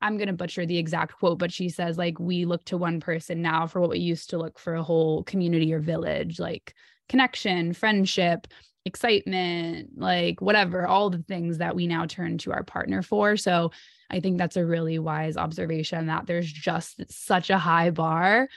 I'm 0.00 0.16
going 0.16 0.26
to 0.26 0.34
butcher 0.34 0.66
the 0.66 0.78
exact 0.78 1.16
quote, 1.18 1.38
but 1.38 1.52
she 1.52 1.68
says, 1.68 1.96
like, 1.96 2.18
we 2.18 2.44
look 2.46 2.64
to 2.66 2.76
one 2.76 2.98
person 3.00 3.42
now 3.42 3.66
for 3.68 3.80
what 3.80 3.90
we 3.90 4.00
used 4.00 4.30
to 4.30 4.38
look 4.38 4.58
for 4.58 4.74
a 4.74 4.82
whole 4.82 5.22
community 5.22 5.72
or 5.72 5.78
village, 5.78 6.40
like 6.40 6.74
connection, 7.08 7.72
friendship, 7.72 8.46
excitement, 8.84 9.90
like 9.96 10.40
whatever, 10.40 10.86
all 10.86 11.10
the 11.10 11.24
things 11.26 11.58
that 11.58 11.74
we 11.74 11.86
now 11.86 12.06
turn 12.06 12.36
to 12.38 12.52
our 12.52 12.62
partner 12.62 13.02
for. 13.02 13.36
So 13.36 13.70
I 14.10 14.20
think 14.20 14.36
that's 14.36 14.56
a 14.56 14.66
really 14.66 14.98
wise 14.98 15.36
observation 15.36 16.06
that 16.06 16.26
there's 16.26 16.52
just 16.52 17.02
such 17.10 17.48
a 17.50 17.58
high 17.58 17.90
bar. 17.90 18.48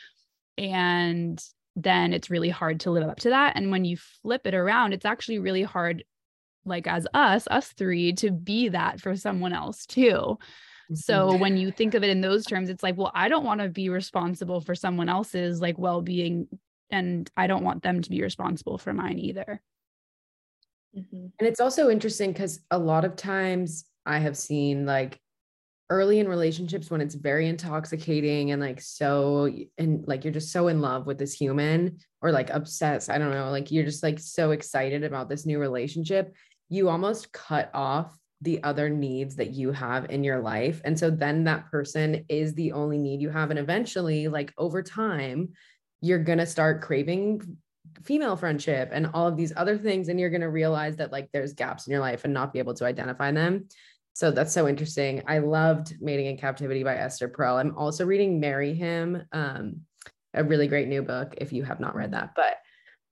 And 0.57 1.41
then 1.75 2.11
it's 2.11 2.29
really 2.29 2.49
hard 2.49 2.81
to 2.81 2.91
live 2.91 3.07
up 3.07 3.19
to 3.19 3.29
that. 3.29 3.55
And 3.55 3.71
when 3.71 3.85
you 3.85 3.97
flip 3.97 4.45
it 4.45 4.53
around, 4.53 4.93
it's 4.93 5.05
actually 5.05 5.39
really 5.39 5.63
hard, 5.63 6.03
like 6.65 6.87
as 6.87 7.07
us, 7.13 7.47
us 7.49 7.69
three, 7.69 8.13
to 8.13 8.31
be 8.31 8.69
that 8.69 8.99
for 8.99 9.15
someone 9.15 9.53
else 9.53 9.85
too. 9.85 10.37
So 10.93 11.29
mm-hmm. 11.29 11.39
when 11.39 11.57
you 11.57 11.71
think 11.71 11.93
of 11.93 12.03
it 12.03 12.09
in 12.09 12.21
those 12.21 12.45
terms, 12.45 12.69
it's 12.69 12.83
like, 12.83 12.97
well, 12.97 13.11
I 13.13 13.29
don't 13.29 13.45
want 13.45 13.61
to 13.61 13.69
be 13.69 13.89
responsible 13.89 14.61
for 14.61 14.73
someone 14.73 15.09
else's 15.09 15.61
like 15.61 15.77
well-being 15.77 16.47
and 16.89 17.29
I 17.35 17.47
don't 17.47 17.63
want 17.63 17.83
them 17.83 18.01
to 18.01 18.09
be 18.09 18.21
responsible 18.21 18.77
for 18.77 18.93
mine 18.93 19.19
either. 19.19 19.61
Mm-hmm. 20.97 21.27
And 21.39 21.47
it's 21.47 21.59
also 21.59 21.89
interesting 21.89 22.31
because 22.31 22.59
a 22.71 22.77
lot 22.77 23.05
of 23.05 23.15
times 23.15 23.85
I 24.05 24.19
have 24.19 24.37
seen 24.37 24.85
like 24.85 25.19
early 25.89 26.19
in 26.19 26.27
relationships 26.27 26.91
when 26.91 27.01
it's 27.01 27.15
very 27.15 27.47
intoxicating 27.47 28.51
and 28.51 28.61
like 28.61 28.81
so 28.81 29.49
and 29.77 30.05
like 30.07 30.23
you're 30.23 30.33
just 30.33 30.51
so 30.51 30.67
in 30.67 30.81
love 30.81 31.07
with 31.07 31.17
this 31.17 31.33
human 31.33 31.97
or 32.21 32.31
like 32.31 32.49
obsessed 32.49 33.09
i 33.09 33.17
don't 33.17 33.31
know 33.31 33.51
like 33.51 33.71
you're 33.71 33.85
just 33.85 34.03
like 34.03 34.19
so 34.19 34.51
excited 34.51 35.03
about 35.03 35.29
this 35.29 35.45
new 35.45 35.59
relationship 35.59 36.35
you 36.67 36.89
almost 36.89 37.31
cut 37.31 37.71
off 37.73 38.17
the 38.41 38.61
other 38.63 38.89
needs 38.89 39.37
that 39.37 39.51
you 39.51 39.71
have 39.71 40.09
in 40.11 40.25
your 40.25 40.39
life 40.39 40.81
and 40.83 40.99
so 40.99 41.09
then 41.09 41.45
that 41.45 41.71
person 41.71 42.25
is 42.27 42.53
the 42.53 42.73
only 42.73 42.97
need 42.97 43.21
you 43.21 43.29
have 43.29 43.49
and 43.49 43.59
eventually 43.59 44.27
like 44.27 44.53
over 44.57 44.83
time 44.83 45.49
you're 46.01 46.23
going 46.23 46.37
to 46.37 46.45
start 46.45 46.81
craving 46.81 47.57
female 48.03 48.35
friendship 48.35 48.89
and 48.91 49.09
all 49.13 49.27
of 49.27 49.35
these 49.35 49.53
other 49.55 49.77
things 49.77 50.07
and 50.07 50.19
you're 50.19 50.29
going 50.29 50.41
to 50.41 50.49
realize 50.49 50.95
that 50.97 51.11
like 51.11 51.29
there's 51.33 51.53
gaps 51.53 51.87
in 51.87 51.91
your 51.91 51.99
life 51.99 52.23
and 52.25 52.33
not 52.33 52.53
be 52.53 52.59
able 52.59 52.73
to 52.73 52.85
identify 52.85 53.31
them 53.31 53.67
so 54.17 54.31
that's 54.31 54.51
so 54.51 54.67
interesting. 54.67 55.21
I 55.27 55.37
loved 55.37 56.01
Mating 56.01 56.25
in 56.25 56.37
Captivity 56.37 56.83
by 56.83 56.95
Esther 56.95 57.29
Perel. 57.29 57.59
I'm 57.59 57.77
also 57.77 58.03
reading 58.03 58.39
Marry 58.39 58.73
Him, 58.73 59.21
um, 59.31 59.81
a 60.33 60.43
really 60.43 60.67
great 60.67 60.87
new 60.87 61.03
book 61.03 61.35
if 61.37 61.53
you 61.53 61.61
have 61.65 61.79
not 61.79 61.93
read 61.95 62.13
that. 62.13 62.31
But 62.35 62.55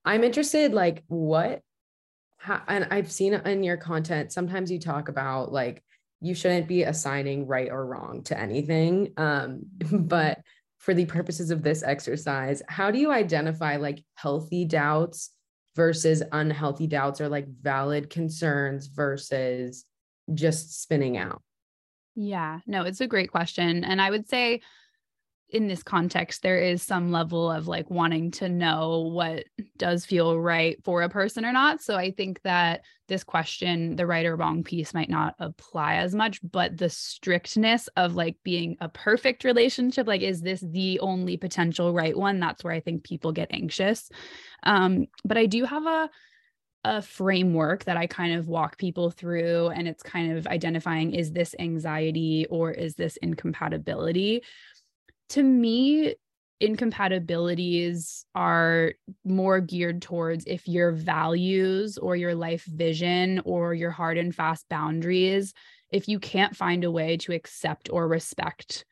I'm 0.03 0.23
interested, 0.23 0.73
like, 0.73 1.03
what, 1.05 1.61
how, 2.37 2.59
and 2.67 2.87
I've 2.89 3.11
seen 3.11 3.35
in 3.35 3.63
your 3.63 3.77
content, 3.77 4.31
sometimes 4.31 4.71
you 4.71 4.79
talk 4.79 5.07
about 5.07 5.51
like, 5.51 5.83
you 6.21 6.33
shouldn't 6.33 6.67
be 6.67 6.81
assigning 6.81 7.45
right 7.45 7.69
or 7.69 7.85
wrong 7.85 8.23
to 8.23 8.39
anything. 8.39 9.13
Um, 9.15 9.59
but 9.91 10.39
for 10.85 10.93
the 10.93 11.05
purposes 11.05 11.49
of 11.49 11.63
this 11.63 11.81
exercise, 11.81 12.61
how 12.69 12.91
do 12.91 12.99
you 12.99 13.11
identify 13.11 13.75
like 13.77 14.03
healthy 14.13 14.65
doubts 14.65 15.31
versus 15.75 16.21
unhealthy 16.31 16.85
doubts 16.85 17.19
or 17.19 17.27
like 17.27 17.47
valid 17.47 18.11
concerns 18.11 18.85
versus 18.85 19.83
just 20.35 20.83
spinning 20.83 21.17
out? 21.17 21.41
Yeah, 22.13 22.59
no, 22.67 22.83
it's 22.83 23.01
a 23.01 23.07
great 23.07 23.31
question. 23.31 23.83
And 23.83 23.99
I 23.99 24.11
would 24.11 24.29
say 24.29 24.61
in 25.55 25.67
this 25.69 25.83
context, 25.83 26.41
there 26.41 26.59
is 26.59 26.83
some 26.83 27.13
level 27.13 27.49
of 27.49 27.65
like 27.65 27.89
wanting 27.89 28.29
to 28.29 28.49
know 28.49 29.09
what 29.13 29.45
does 29.77 30.05
feel 30.05 30.37
right 30.37 30.77
for 30.83 31.01
a 31.01 31.09
person 31.09 31.45
or 31.45 31.53
not. 31.53 31.81
So 31.81 31.95
I 31.95 32.11
think 32.11 32.41
that 32.41 32.83
this 33.07 33.23
question, 33.23 33.95
the 33.95 34.05
right 34.05 34.25
or 34.25 34.35
wrong 34.35 34.65
piece, 34.65 34.93
might 34.93 35.09
not 35.09 35.33
apply 35.39 35.95
as 35.95 36.13
much, 36.13 36.41
but 36.43 36.77
the 36.77 36.89
strictness 36.89 37.87
of 37.95 38.15
like 38.15 38.35
being 38.43 38.75
a 38.81 38.89
perfect 38.89 39.45
relationship, 39.45 40.07
like, 40.07 40.21
is 40.21 40.41
this 40.41 40.59
the 40.59 40.99
only 40.99 41.37
potential 41.37 41.93
right 41.93 42.17
one? 42.17 42.41
That's 42.41 42.61
where 42.61 42.73
I 42.73 42.81
think 42.81 43.05
people 43.05 43.31
get 43.31 43.47
anxious. 43.51 44.09
Um, 44.63 45.05
but 45.23 45.37
I 45.37 45.45
do 45.45 45.63
have 45.63 45.85
a 45.85 46.09
a 46.85 47.01
framework 47.01 47.83
that 47.85 47.97
I 47.97 48.05
kind 48.05 48.35
of 48.35 48.47
walk 48.47 48.77
people 48.77 49.09
through, 49.09 49.69
and 49.69 49.87
it's 49.87 50.03
kind 50.03 50.37
of 50.37 50.45
identifying 50.45 51.13
is 51.13 51.31
this 51.31 51.55
anxiety 51.57 52.45
or 52.51 52.69
is 52.69 52.93
this 52.93 53.17
incompatibility? 53.17 54.43
To 55.29 55.43
me, 55.43 56.15
incompatibilities 56.59 58.25
are 58.33 58.93
more 59.23 59.59
geared 59.59 60.01
towards 60.01 60.45
if 60.45 60.67
your 60.67 60.91
values 60.91 61.97
or 61.97 62.15
your 62.15 62.35
life 62.35 62.63
vision 62.65 63.41
or 63.43 63.73
your 63.73 63.91
hard 63.91 64.17
and 64.17 64.33
fast 64.33 64.65
boundaries, 64.69 65.53
if 65.91 66.07
you 66.07 66.19
can't 66.19 66.55
find 66.55 66.83
a 66.83 66.91
way 66.91 67.17
to 67.17 67.33
accept 67.33 67.89
or 67.91 68.07
respect 68.07 68.85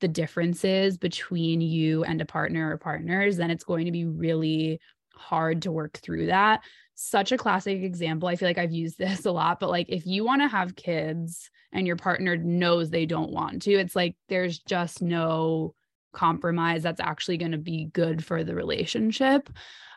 the 0.00 0.08
differences 0.08 0.98
between 0.98 1.60
you 1.60 2.04
and 2.04 2.20
a 2.20 2.26
partner 2.26 2.72
or 2.72 2.78
partners, 2.78 3.36
then 3.36 3.50
it's 3.50 3.64
going 3.64 3.86
to 3.86 3.92
be 3.92 4.04
really 4.04 4.80
hard 5.14 5.62
to 5.62 5.72
work 5.72 5.98
through 5.98 6.26
that 6.26 6.62
such 6.94 7.32
a 7.32 7.36
classic 7.38 7.82
example. 7.82 8.28
I 8.28 8.36
feel 8.36 8.48
like 8.48 8.58
I've 8.58 8.72
used 8.72 8.98
this 8.98 9.24
a 9.24 9.32
lot, 9.32 9.60
but 9.60 9.70
like 9.70 9.86
if 9.88 10.06
you 10.06 10.24
want 10.24 10.42
to 10.42 10.48
have 10.48 10.76
kids 10.76 11.50
and 11.72 11.86
your 11.86 11.96
partner 11.96 12.36
knows 12.36 12.90
they 12.90 13.06
don't 13.06 13.32
want 13.32 13.62
to, 13.62 13.72
it's 13.72 13.96
like 13.96 14.16
there's 14.28 14.58
just 14.60 15.02
no 15.02 15.74
compromise 16.12 16.82
that's 16.82 17.00
actually 17.00 17.36
going 17.36 17.52
to 17.52 17.58
be 17.58 17.86
good 17.86 18.24
for 18.24 18.44
the 18.44 18.54
relationship. 18.54 19.50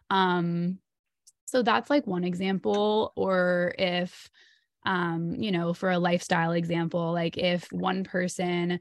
Um 0.09 0.79
so 1.45 1.63
that's 1.63 1.89
like 1.89 2.05
one 2.05 2.23
example 2.23 3.13
or 3.15 3.73
if 3.77 4.29
um 4.85 5.35
you 5.35 5.51
know 5.51 5.73
for 5.73 5.91
a 5.91 5.99
lifestyle 5.99 6.51
example 6.51 7.11
like 7.13 7.37
if 7.37 7.71
one 7.71 8.03
person 8.03 8.79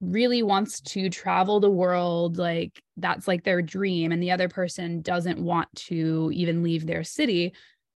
really 0.00 0.42
wants 0.42 0.80
to 0.80 1.08
travel 1.08 1.58
the 1.58 1.70
world 1.70 2.36
like 2.36 2.82
that's 2.96 3.26
like 3.26 3.44
their 3.44 3.62
dream 3.62 4.12
and 4.12 4.22
the 4.22 4.30
other 4.30 4.48
person 4.48 5.00
doesn't 5.00 5.38
want 5.38 5.68
to 5.74 6.30
even 6.34 6.62
leave 6.62 6.86
their 6.86 7.02
city 7.02 7.52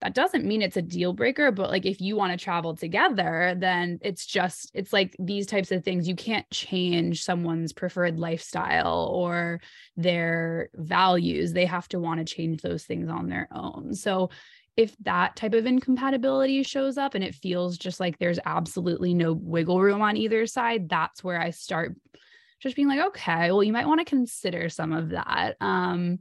that 0.02 0.14
doesn't 0.14 0.44
mean 0.44 0.60
it's 0.60 0.76
a 0.76 0.82
deal 0.82 1.14
breaker 1.14 1.50
but 1.50 1.70
like 1.70 1.86
if 1.86 2.00
you 2.00 2.16
want 2.16 2.30
to 2.30 2.42
travel 2.42 2.76
together 2.76 3.54
then 3.56 3.98
it's 4.02 4.26
just 4.26 4.70
it's 4.74 4.92
like 4.92 5.16
these 5.18 5.46
types 5.46 5.72
of 5.72 5.82
things 5.84 6.06
you 6.06 6.14
can't 6.14 6.48
change 6.50 7.24
someone's 7.24 7.72
preferred 7.72 8.18
lifestyle 8.18 9.10
or 9.12 9.60
their 9.96 10.68
values 10.74 11.54
they 11.54 11.64
have 11.64 11.88
to 11.88 11.98
want 11.98 12.18
to 12.18 12.34
change 12.34 12.60
those 12.60 12.84
things 12.84 13.08
on 13.08 13.28
their 13.28 13.48
own. 13.52 13.94
So 13.94 14.30
if 14.76 14.94
that 14.98 15.36
type 15.36 15.54
of 15.54 15.66
incompatibility 15.66 16.62
shows 16.62 16.98
up 16.98 17.14
and 17.14 17.24
it 17.24 17.34
feels 17.34 17.78
just 17.78 17.98
like 17.98 18.18
there's 18.18 18.38
absolutely 18.44 19.14
no 19.14 19.32
wiggle 19.32 19.80
room 19.80 20.02
on 20.02 20.16
either 20.16 20.46
side, 20.46 20.88
that's 20.88 21.24
where 21.24 21.40
I 21.40 21.50
start 21.50 21.96
just 22.60 22.76
being 22.76 22.88
like, 22.88 23.00
okay, 23.00 23.50
well, 23.50 23.62
you 23.62 23.72
might 23.72 23.86
want 23.86 24.00
to 24.00 24.04
consider 24.04 24.68
some 24.68 24.92
of 24.92 25.10
that. 25.10 25.56
Um, 25.60 26.18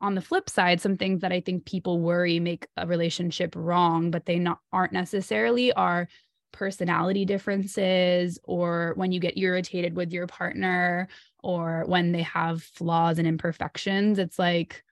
on 0.00 0.14
the 0.14 0.20
flip 0.20 0.48
side, 0.48 0.80
some 0.80 0.96
things 0.96 1.20
that 1.20 1.32
I 1.32 1.40
think 1.40 1.66
people 1.66 2.00
worry 2.00 2.40
make 2.40 2.66
a 2.76 2.86
relationship 2.86 3.54
wrong, 3.56 4.10
but 4.10 4.24
they 4.24 4.38
not 4.38 4.58
aren't 4.72 4.92
necessarily 4.92 5.72
are 5.72 6.08
personality 6.52 7.24
differences 7.24 8.38
or 8.44 8.94
when 8.96 9.12
you 9.12 9.20
get 9.20 9.38
irritated 9.38 9.94
with 9.94 10.12
your 10.12 10.26
partner 10.26 11.08
or 11.42 11.84
when 11.86 12.12
they 12.12 12.22
have 12.22 12.62
flaws 12.62 13.18
and 13.18 13.28
imperfections. 13.28 14.18
It's 14.18 14.38
like 14.38 14.82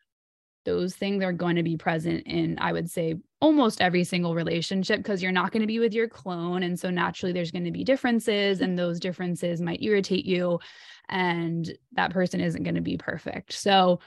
those 0.68 0.94
things 0.94 1.24
are 1.24 1.32
going 1.32 1.56
to 1.56 1.62
be 1.62 1.78
present 1.78 2.26
in, 2.26 2.58
I 2.60 2.74
would 2.74 2.90
say, 2.90 3.14
almost 3.40 3.80
every 3.80 4.04
single 4.04 4.34
relationship 4.34 4.98
because 4.98 5.22
you're 5.22 5.32
not 5.32 5.50
going 5.50 5.62
to 5.62 5.66
be 5.66 5.78
with 5.78 5.94
your 5.94 6.08
clone. 6.08 6.62
And 6.62 6.78
so 6.78 6.90
naturally, 6.90 7.32
there's 7.32 7.50
going 7.50 7.64
to 7.64 7.70
be 7.70 7.84
differences, 7.84 8.60
and 8.60 8.78
those 8.78 9.00
differences 9.00 9.62
might 9.62 9.82
irritate 9.82 10.26
you. 10.26 10.60
And 11.08 11.72
that 11.92 12.12
person 12.12 12.42
isn't 12.42 12.64
going 12.64 12.74
to 12.74 12.82
be 12.82 12.98
perfect. 12.98 13.54
So, 13.54 14.00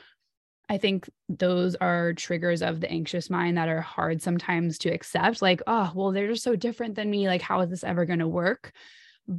I 0.69 0.77
think 0.77 1.09
those 1.27 1.75
are 1.75 2.13
triggers 2.13 2.61
of 2.61 2.79
the 2.79 2.89
anxious 2.89 3.29
mind 3.29 3.57
that 3.57 3.67
are 3.67 3.81
hard 3.81 4.21
sometimes 4.21 4.77
to 4.79 4.89
accept. 4.89 5.41
Like, 5.41 5.61
oh, 5.67 5.91
well, 5.93 6.11
they're 6.11 6.29
just 6.29 6.43
so 6.43 6.55
different 6.55 6.95
than 6.95 7.09
me. 7.09 7.27
Like, 7.27 7.41
how 7.41 7.59
is 7.61 7.69
this 7.71 7.83
ever 7.83 8.05
going 8.05 8.19
to 8.19 8.27
work? 8.27 8.71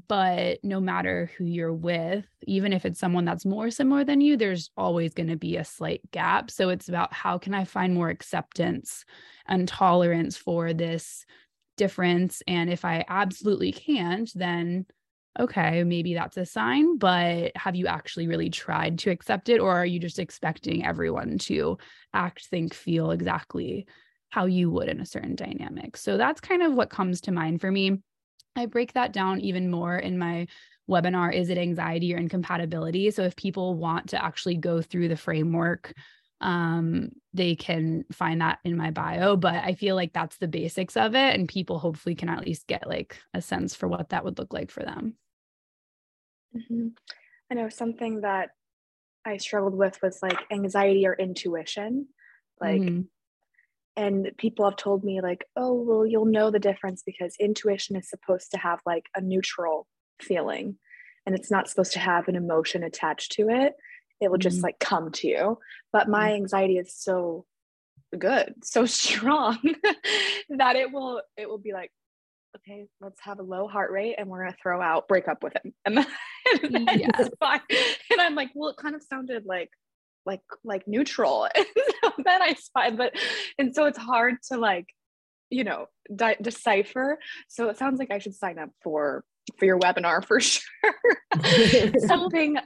But 0.09 0.59
no 0.63 0.81
matter 0.81 1.31
who 1.37 1.45
you're 1.45 1.73
with 1.73 2.25
even 2.47 2.73
if 2.73 2.87
it's 2.87 2.99
someone 2.99 3.27
that's 3.27 3.45
more 3.45 3.71
similar 3.71 4.05
than 4.05 4.23
you 4.23 4.37
there's 4.37 4.71
always 4.77 5.13
going 5.13 5.29
to 5.29 5.37
be 5.37 5.57
a 5.57 5.65
slight 5.65 6.01
gap. 6.13 6.51
So 6.51 6.71
it's 6.71 6.89
about 6.89 7.13
how 7.13 7.37
can 7.39 7.53
i 7.53 7.65
find 7.65 7.93
more 7.95 8.09
acceptance 8.09 9.05
and 9.47 9.69
tolerance 9.69 10.37
for 10.37 10.73
this 10.73 11.27
difference? 11.77 12.43
And 12.47 12.71
if 12.71 12.85
i 12.85 13.05
absolutely 13.09 13.73
can't 13.73 14.31
then 14.35 14.87
okay 15.39 15.83
maybe 15.85 16.13
that's 16.15 16.37
a 16.37 16.45
sign 16.45 16.99
but 16.99 17.53
have 17.57 17.75
you 17.75 17.87
actually 17.87 18.27
really 18.27 18.51
tried 18.51 18.99
to 19.01 19.11
accept 19.11 19.49
it? 19.49 19.61
Or 19.61 19.73
are 19.73 19.87
you 19.87 19.99
just 19.99 20.19
expecting 20.19 20.85
everyone 20.85 21.39
to 21.39 21.79
act 22.15 22.47
think 22.47 22.75
feel 22.75 23.11
exactly 23.11 23.87
how 24.31 24.47
you 24.47 24.71
would 24.71 24.89
in 24.89 25.01
a 25.01 25.07
certain 25.07 25.35
dynamic? 25.35 25.97
So 25.99 26.17
that's 26.17 26.41
kind 26.41 26.63
of 26.63 26.73
what 26.73 26.89
comes 26.89 27.21
to 27.23 27.33
mind 27.33 27.61
for 27.61 27.71
me 27.71 27.99
I 28.57 28.67
break 28.67 28.93
that 28.95 29.13
down 29.13 29.41
even 29.41 29.71
more 29.71 29.97
in 29.97 30.19
my 30.19 30.47
webinar 30.91 31.35
Is 31.35 31.49
it 31.49 31.59
anxiety 31.59 32.15
or 32.15 32.19
incompatibility? 32.19 33.11
So 33.11 33.23
if 33.23 33.37
people 33.37 33.75
want 33.75 34.11
to 34.11 34.23
actually 34.23 34.57
go 34.57 34.83
through 34.83 35.09
the 35.09 35.17
framework 35.17 35.95
um, 36.43 37.13
they 37.33 37.55
can 37.55 38.05
find 38.13 38.41
that 38.41 38.59
in 38.65 38.77
my 38.77 38.91
bio. 38.91 39.37
But 39.37 39.55
I 39.55 39.75
feel 39.75 39.95
like 39.95 40.13
that's 40.13 40.37
the 40.39 40.49
basics 40.49 40.97
of 40.97 41.15
it. 41.15 41.35
And 41.35 41.49
people 41.49 41.79
hopefully 41.79 42.15
can 42.15 42.29
at 42.29 42.45
least 42.45 42.67
get 42.67 42.87
like 42.87 43.17
a 43.33 43.41
sense 43.41 43.75
for 43.75 43.89
what 43.89 44.11
that 44.11 44.25
would 44.25 44.39
look 44.39 44.53
like 44.53 44.71
for 44.71 44.83
them. 44.83 45.15
Mm-hmm. 46.55 46.89
I 47.51 47.55
know 47.55 47.69
something 47.69 48.23
that 48.23 48.51
I 49.25 49.37
struggled 49.37 49.75
with 49.75 49.99
was 50.03 50.19
like 50.21 50.39
anxiety 50.51 51.07
or 51.07 51.15
intuition. 51.15 52.09
Like, 52.61 52.83
mm-hmm. 52.83 53.03
And 53.97 54.31
people 54.39 54.65
have 54.65 54.77
told 54.77 55.05
me, 55.05 55.21
like, 55.21 55.45
oh, 55.57 55.75
well, 55.75 56.07
you'll 56.07 56.25
know 56.25 56.51
the 56.51 56.59
difference 56.59 57.03
because 57.05 57.37
intuition 57.39 57.97
is 57.97 58.09
supposed 58.09 58.51
to 58.53 58.59
have 58.59 58.81
like 58.87 59.07
a 59.15 59.21
neutral 59.21 59.87
feeling 60.21 60.79
and 61.27 61.35
it's 61.35 61.51
not 61.51 61.69
supposed 61.69 61.93
to 61.93 61.99
have 61.99 62.29
an 62.29 62.37
emotion 62.37 62.83
attached 62.83 63.33
to 63.33 63.49
it 63.49 63.75
it 64.21 64.31
will 64.31 64.39
just 64.39 64.59
mm-hmm. 64.59 64.65
like 64.65 64.79
come 64.79 65.11
to 65.11 65.29
you 65.29 65.59
but 65.93 66.09
my 66.09 66.29
mm-hmm. 66.29 66.37
anxiety 66.37 66.79
is 66.79 66.95
so 66.95 67.45
good 68.19 68.55
so 68.63 68.87
strong 68.87 69.59
that 70.51 70.77
it 70.77 70.93
will 70.93 71.23
it 71.37 71.49
will 71.49 71.59
be 71.59 71.73
like 71.73 71.91
okay 72.57 72.87
let's 73.01 73.21
have 73.21 73.39
a 73.39 73.43
low 73.43 73.67
heart 73.67 73.91
rate 73.91 74.17
and 74.19 74.29
we're 74.29 74.43
going 74.43 74.53
to 74.53 74.59
throw 74.63 74.81
out 74.81 75.09
break 75.09 75.27
up 75.29 75.43
with 75.43 75.55
him 75.55 75.73
and 75.85 75.97
then, 75.99 76.07
and, 76.63 76.75
then 76.75 77.01
yeah. 77.01 77.29
fine. 77.41 77.61
and 78.11 78.21
i'm 78.21 78.35
like 78.35 78.51
well 78.55 78.71
it 78.71 78.77
kind 78.77 78.95
of 78.95 79.03
sounded 79.03 79.45
like 79.47 79.71
like 80.27 80.41
like 80.65 80.87
neutral 80.87 81.49
and 81.55 81.67
so 81.77 82.13
then 82.25 82.43
i 82.43 82.55
spy 82.55 82.91
but 82.91 83.13
and 83.59 83.75
so 83.75 83.87
it's 83.87 83.99
hard 83.99 84.37
to 84.43 84.57
like 84.57 84.87
you 85.51 85.65
know 85.65 85.87
di- 86.15 86.37
decipher 86.41 87.19
so 87.49 87.69
it 87.69 87.77
sounds 87.77 87.99
like 87.99 88.11
i 88.11 88.19
should 88.19 88.35
sign 88.35 88.59
up 88.59 88.71
for 88.83 89.25
for 89.59 89.65
your 89.65 89.79
webinar 89.79 90.25
for 90.25 90.41
sure 90.41 90.71
something 92.07 92.57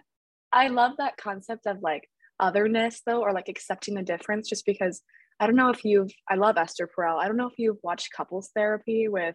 I 0.53 0.69
love 0.69 0.93
that 0.99 1.17
concept 1.17 1.67
of 1.67 1.83
like 1.83 2.09
otherness 2.41 3.03
though, 3.07 3.23
or 3.23 3.33
like 3.33 3.49
accepting 3.49 3.95
the 3.95 4.03
difference, 4.03 4.49
just 4.49 4.65
because 4.65 5.03
I 5.39 5.47
don't 5.47 5.57
know 5.57 5.69
if 5.69 5.85
you've, 5.85 6.11
I 6.31 6.37
love 6.37 6.57
Esther 6.57 6.89
Perel. 6.89 7.19
I 7.19 7.27
don't 7.27 7.37
know 7.37 7.49
if 7.49 7.59
you've 7.59 7.77
watched 7.83 8.13
couples 8.13 8.51
therapy 8.57 9.09
with 9.09 9.35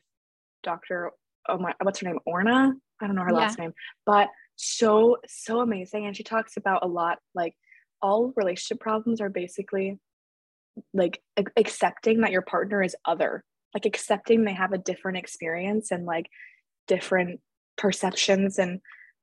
Dr. 0.63 1.12
Oh 1.48 1.58
my, 1.58 1.74
what's 1.82 2.00
her 2.00 2.08
name? 2.08 2.20
Orna? 2.25 2.74
I 3.00 3.08
don't 3.08 3.16
know 3.16 3.24
her 3.24 3.32
yeah. 3.32 3.38
last 3.38 3.60
name, 3.60 3.74
but 4.06 4.30
so, 4.56 5.18
so 5.28 5.62
amazing. 5.62 6.06
And 6.08 6.18
she 6.18 6.24
talks 6.24 6.58
about 6.58 6.84
a 6.84 6.88
lot 6.88 7.20
like 7.36 7.56
all 8.01 8.34
relationship 8.36 8.79
problems 8.79 9.22
are 9.22 9.29
basically 9.29 10.00
like 10.93 11.22
accepting 11.58 12.22
that 12.22 12.31
your 12.31 12.41
partner 12.41 12.81
is 12.81 12.96
other, 13.05 13.43
like 13.74 13.86
accepting 13.86 14.43
they 14.43 14.53
have 14.53 14.74
a 14.74 14.77
different 14.77 15.17
experience 15.17 15.91
and 15.91 16.05
like 16.05 16.27
different 16.88 17.39
perceptions 17.77 18.60
and 18.60 18.79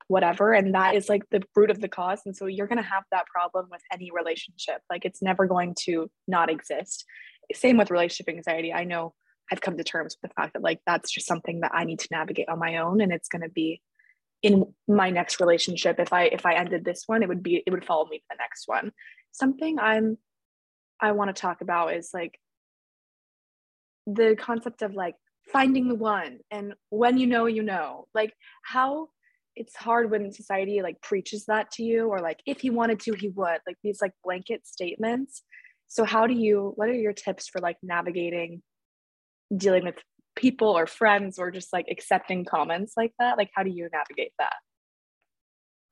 whatever 0.07 0.53
and 0.53 0.73
that 0.73 0.95
is 0.95 1.07
like 1.07 1.21
the 1.29 1.41
root 1.55 1.69
of 1.69 1.79
the 1.79 1.87
cause 1.87 2.21
and 2.25 2.35
so 2.35 2.47
you're 2.47 2.67
going 2.67 2.81
to 2.81 2.83
have 2.83 3.03
that 3.11 3.27
problem 3.27 3.67
with 3.69 3.81
any 3.93 4.09
relationship 4.11 4.81
like 4.89 5.05
it's 5.05 5.21
never 5.21 5.45
going 5.45 5.75
to 5.77 6.09
not 6.27 6.49
exist. 6.49 7.05
Same 7.53 7.77
with 7.77 7.91
relationship 7.91 8.27
anxiety 8.27 8.73
i 8.73 8.83
know 8.83 9.13
i've 9.51 9.61
come 9.61 9.77
to 9.77 9.83
terms 9.83 10.15
with 10.19 10.29
the 10.29 10.33
fact 10.33 10.53
that 10.53 10.63
like 10.63 10.79
that's 10.85 11.11
just 11.11 11.27
something 11.27 11.61
that 11.61 11.71
i 11.73 11.83
need 11.83 11.99
to 11.99 12.07
navigate 12.11 12.49
on 12.49 12.59
my 12.59 12.77
own 12.77 13.01
and 13.01 13.11
it's 13.11 13.29
going 13.29 13.41
to 13.43 13.49
be 13.49 13.81
in 14.41 14.65
my 14.87 15.09
next 15.09 15.39
relationship 15.39 15.99
if 15.99 16.13
i 16.13 16.23
if 16.23 16.45
i 16.45 16.53
ended 16.53 16.85
this 16.85 17.03
one 17.07 17.21
it 17.21 17.27
would 17.27 17.43
be 17.43 17.61
it 17.65 17.71
would 17.71 17.85
follow 17.85 18.05
me 18.07 18.19
to 18.19 18.23
the 18.29 18.37
next 18.39 18.67
one. 18.67 18.91
Something 19.31 19.79
i'm 19.79 20.17
i 20.99 21.11
want 21.11 21.33
to 21.33 21.39
talk 21.39 21.61
about 21.61 21.93
is 21.93 22.11
like 22.13 22.39
the 24.07 24.35
concept 24.39 24.81
of 24.81 24.93
like 24.93 25.15
finding 25.51 25.87
the 25.87 25.95
one 25.95 26.39
and 26.51 26.73
when 26.89 27.17
you 27.17 27.27
know 27.27 27.45
you 27.45 27.63
know. 27.63 28.07
Like 28.13 28.33
how 28.63 29.09
it's 29.55 29.75
hard 29.75 30.09
when 30.09 30.31
society 30.31 30.81
like 30.81 31.01
preaches 31.01 31.45
that 31.45 31.71
to 31.71 31.83
you 31.83 32.07
or 32.07 32.19
like 32.19 32.39
if 32.45 32.61
he 32.61 32.69
wanted 32.69 32.99
to 33.01 33.13
he 33.13 33.29
would 33.29 33.59
like 33.67 33.77
these 33.83 34.01
like 34.01 34.13
blanket 34.23 34.65
statements. 34.67 35.43
So 35.87 36.03
how 36.05 36.27
do 36.27 36.33
you 36.33 36.73
what 36.75 36.89
are 36.89 36.93
your 36.93 37.13
tips 37.13 37.47
for 37.47 37.59
like 37.59 37.77
navigating 37.81 38.61
dealing 39.55 39.83
with 39.83 39.95
people 40.35 40.69
or 40.69 40.87
friends 40.87 41.39
or 41.39 41.51
just 41.51 41.73
like 41.73 41.85
accepting 41.89 42.45
comments 42.45 42.93
like 42.95 43.13
that 43.19 43.37
like 43.37 43.49
how 43.53 43.63
do 43.63 43.69
you 43.69 43.89
navigate 43.91 44.31
that 44.39 44.53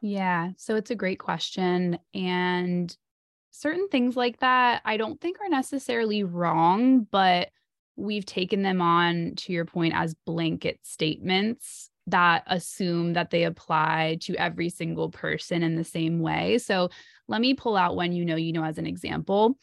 yeah 0.01 0.51
so 0.57 0.75
it's 0.75 0.91
a 0.91 0.95
great 0.95 1.19
question 1.19 1.97
and 2.13 2.95
certain 3.51 3.87
things 3.89 4.15
like 4.15 4.39
that 4.39 4.81
i 4.85 4.95
don't 4.97 5.19
think 5.19 5.37
are 5.41 5.49
necessarily 5.49 6.23
wrong 6.23 7.01
but 7.11 7.49
we've 7.97 8.25
taken 8.25 8.61
them 8.61 8.79
on 8.79 9.33
to 9.35 9.51
your 9.51 9.65
point 9.65 9.93
as 9.95 10.15
blanket 10.25 10.79
statements 10.83 11.89
that 12.07 12.43
assume 12.47 13.13
that 13.13 13.31
they 13.31 13.43
apply 13.43 14.17
to 14.21 14.35
every 14.35 14.69
single 14.69 15.09
person 15.09 15.61
in 15.61 15.75
the 15.75 15.83
same 15.83 16.19
way. 16.19 16.57
So 16.57 16.89
let 17.27 17.41
me 17.41 17.53
pull 17.53 17.75
out 17.75 17.97
one 17.97 18.13
you 18.13 18.23
know, 18.23 18.37
you 18.37 18.53
know, 18.53 18.63
as 18.63 18.77
an 18.77 18.87
example. 18.87 19.57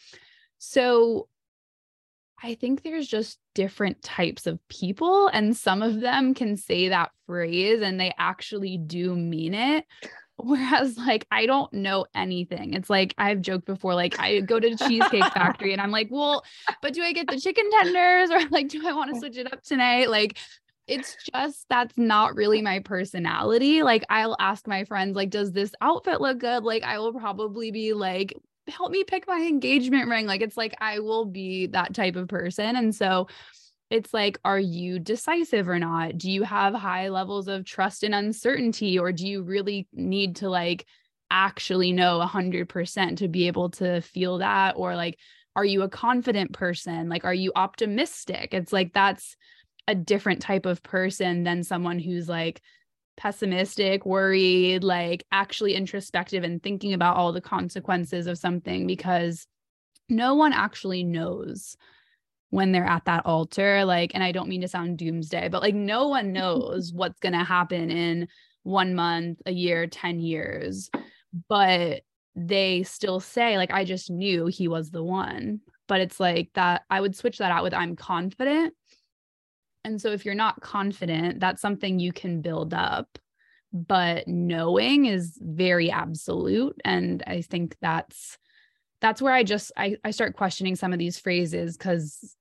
So 0.59 1.29
I 2.45 2.57
think 2.57 2.83
there's 2.83 3.09
just 3.09 3.39
different 3.55 4.03
types 4.03 4.47
of 4.47 4.59
people, 4.69 5.29
and 5.29 5.57
some 5.57 5.81
of 5.81 6.01
them 6.01 6.35
can 6.35 6.59
say 6.59 6.91
that 6.91 7.11
phrase 7.27 7.81
and 7.81 7.99
they 7.99 8.13
actually 8.19 8.77
do 8.77 9.17
mean 9.17 9.55
it. 9.55 9.87
Whereas, 10.37 10.99
like, 10.99 11.27
I 11.31 11.47
don't 11.47 11.73
know 11.73 12.05
anything. 12.15 12.75
It's 12.75 12.91
like 12.91 13.15
I've 13.17 13.41
joked 13.41 13.65
before, 13.65 13.95
like, 13.95 14.21
I 14.21 14.41
go 14.41 14.61
to 14.61 14.69
the 14.69 14.77
Cheesecake 14.77 15.33
Factory 15.33 15.73
and 15.73 15.81
I'm 15.81 15.93
like, 15.93 16.09
well, 16.11 16.45
but 16.83 16.93
do 16.93 17.03
I 17.03 17.13
get 17.13 17.29
the 17.29 17.41
chicken 17.41 17.65
tenders 17.71 18.31
or 18.31 18.47
like, 18.51 18.69
do 18.69 18.87
I 18.87 18.93
want 18.93 19.15
to 19.15 19.21
switch 19.21 19.39
it 19.39 19.51
up 19.51 19.63
tonight? 19.63 20.11
Like, 20.11 20.37
it's 20.87 21.17
just 21.33 21.65
that's 21.71 21.97
not 21.97 22.35
really 22.35 22.61
my 22.61 22.81
personality. 22.81 23.83
Like 23.83 24.05
I'll 24.11 24.37
ask 24.39 24.67
my 24.67 24.85
friends 24.85 25.17
like 25.17 25.31
does 25.31 25.51
this 25.51 25.73
outfit 25.81 26.21
look 26.21 26.41
good? 26.41 26.63
Like 26.63 26.83
I 26.83 26.99
will 26.99 27.15
probably 27.15 27.71
be 27.71 27.95
like 27.95 28.35
help 28.69 28.91
me 28.91 29.05
pick 29.05 29.27
my 29.27 29.41
engagement 29.41 30.09
ring. 30.09 30.27
Like 30.27 30.41
it's 30.41 30.57
like 30.57 30.75
I 30.81 31.01
will 31.01 31.25
be 31.25 31.67
that 31.69 31.95
type 31.95 32.17
of 32.17 32.29
person. 32.29 32.77
And 32.77 32.95
so 32.95 33.29
it's 33.91 34.15
like 34.15 34.39
are 34.45 34.59
you 34.59 34.99
decisive 34.99 35.69
or 35.69 35.79
not? 35.79 36.19
Do 36.19 36.31
you 36.31 36.43
have 36.43 36.75
high 36.75 37.09
levels 37.09 37.49
of 37.49 37.65
trust 37.65 38.03
and 38.03 38.15
uncertainty 38.15 38.99
or 38.99 39.13
do 39.13 39.27
you 39.27 39.43
really 39.43 39.87
need 39.93 40.37
to 40.37 40.49
like 40.49 40.87
actually 41.31 41.93
know 41.93 42.19
100% 42.19 43.19
to 43.19 43.29
be 43.29 43.47
able 43.47 43.71
to 43.71 44.01
feel 44.01 44.39
that 44.39 44.75
or 44.77 44.97
like 44.97 45.19
are 45.57 45.65
you 45.65 45.83
a 45.83 45.89
confident 45.89 46.53
person? 46.53 47.09
Like 47.09 47.25
are 47.25 47.35
you 47.35 47.53
optimistic? 47.55 48.55
It's 48.55 48.73
like 48.73 48.93
that's 48.93 49.37
a 49.87 49.95
different 49.95 50.41
type 50.41 50.67
of 50.67 50.83
person 50.83 51.45
than 51.45 51.63
someone 51.63 51.99
who's 51.99 52.29
like 52.29 52.63
pessimistic, 53.17 54.05
worried, 54.05 54.85
like 54.85 55.25
actually 55.33 55.75
introspective 55.75 56.45
and 56.45 56.63
thinking 56.63 56.93
about 56.93 57.17
all 57.17 57.33
the 57.33 57.41
consequences 57.41 58.27
of 58.27 58.39
something 58.39 58.87
because 58.87 59.47
no 60.09 60.35
one 60.35 60.53
actually 60.53 61.05
knows 61.05 61.77
when 62.51 62.73
they're 62.73 62.85
at 62.85 63.05
that 63.07 63.27
altar. 63.27 63.85
Like, 63.85 64.13
and 64.15 64.23
I 64.23 64.33
don't 64.33 64.49
mean 64.49 64.61
to 64.61 64.69
sound 64.69 64.99
doomsday, 64.99 65.49
but 65.49 65.63
like 65.63 65.75
no 65.75 66.09
one 66.09 66.33
knows 66.33 66.93
what's 66.93 67.21
going 67.21 67.33
to 67.33 67.45
happen 67.45 67.91
in 67.91 68.29
one 68.63 68.95
month, 68.95 69.41
a 69.47 69.53
year, 69.53 69.87
10 69.87 70.21
years. 70.21 70.91
But 71.49 72.03
they 72.37 72.83
still 72.83 73.21
say, 73.21 73.57
like, 73.57 73.73
I 73.73 73.85
just 73.85 74.11
knew 74.11 74.47
he 74.47 74.69
was 74.69 74.91
the 74.91 75.03
one. 75.03 75.61
But 75.87 76.01
it's 76.01 76.19
like 76.19 76.51
that, 76.55 76.83
I 76.89 77.01
would 77.01 77.15
switch 77.15 77.39
that 77.39 77.53
out 77.53 77.63
with 77.63 77.75
I'm 77.75 77.95
confident 77.95 78.75
and 79.85 80.01
so 80.01 80.11
if 80.11 80.25
you're 80.25 80.35
not 80.35 80.61
confident, 80.61 81.41
that's 81.41 81.61
something 81.61 81.99
you 81.99 82.13
can 82.13 82.41
build 82.41 82.73
up. 82.73 83.19
But 83.73 84.29
knowing 84.29 85.07
is 85.07 85.37
very 85.41 85.91
absolute. 85.91 86.81
And 86.85 87.23
I 87.27 87.43
think 87.43 87.77
that's 87.81 88.39
that's 89.01 89.21
where 89.21 89.33
I 89.33 89.43
just 89.43 89.73
I, 89.77 89.97
I 90.05 90.13
start 90.13 90.37
questioning 90.37 90.77
some 90.77 90.93
of 90.93 90.99
these 90.99 91.19
phrases 91.19 91.77
because 91.77 92.37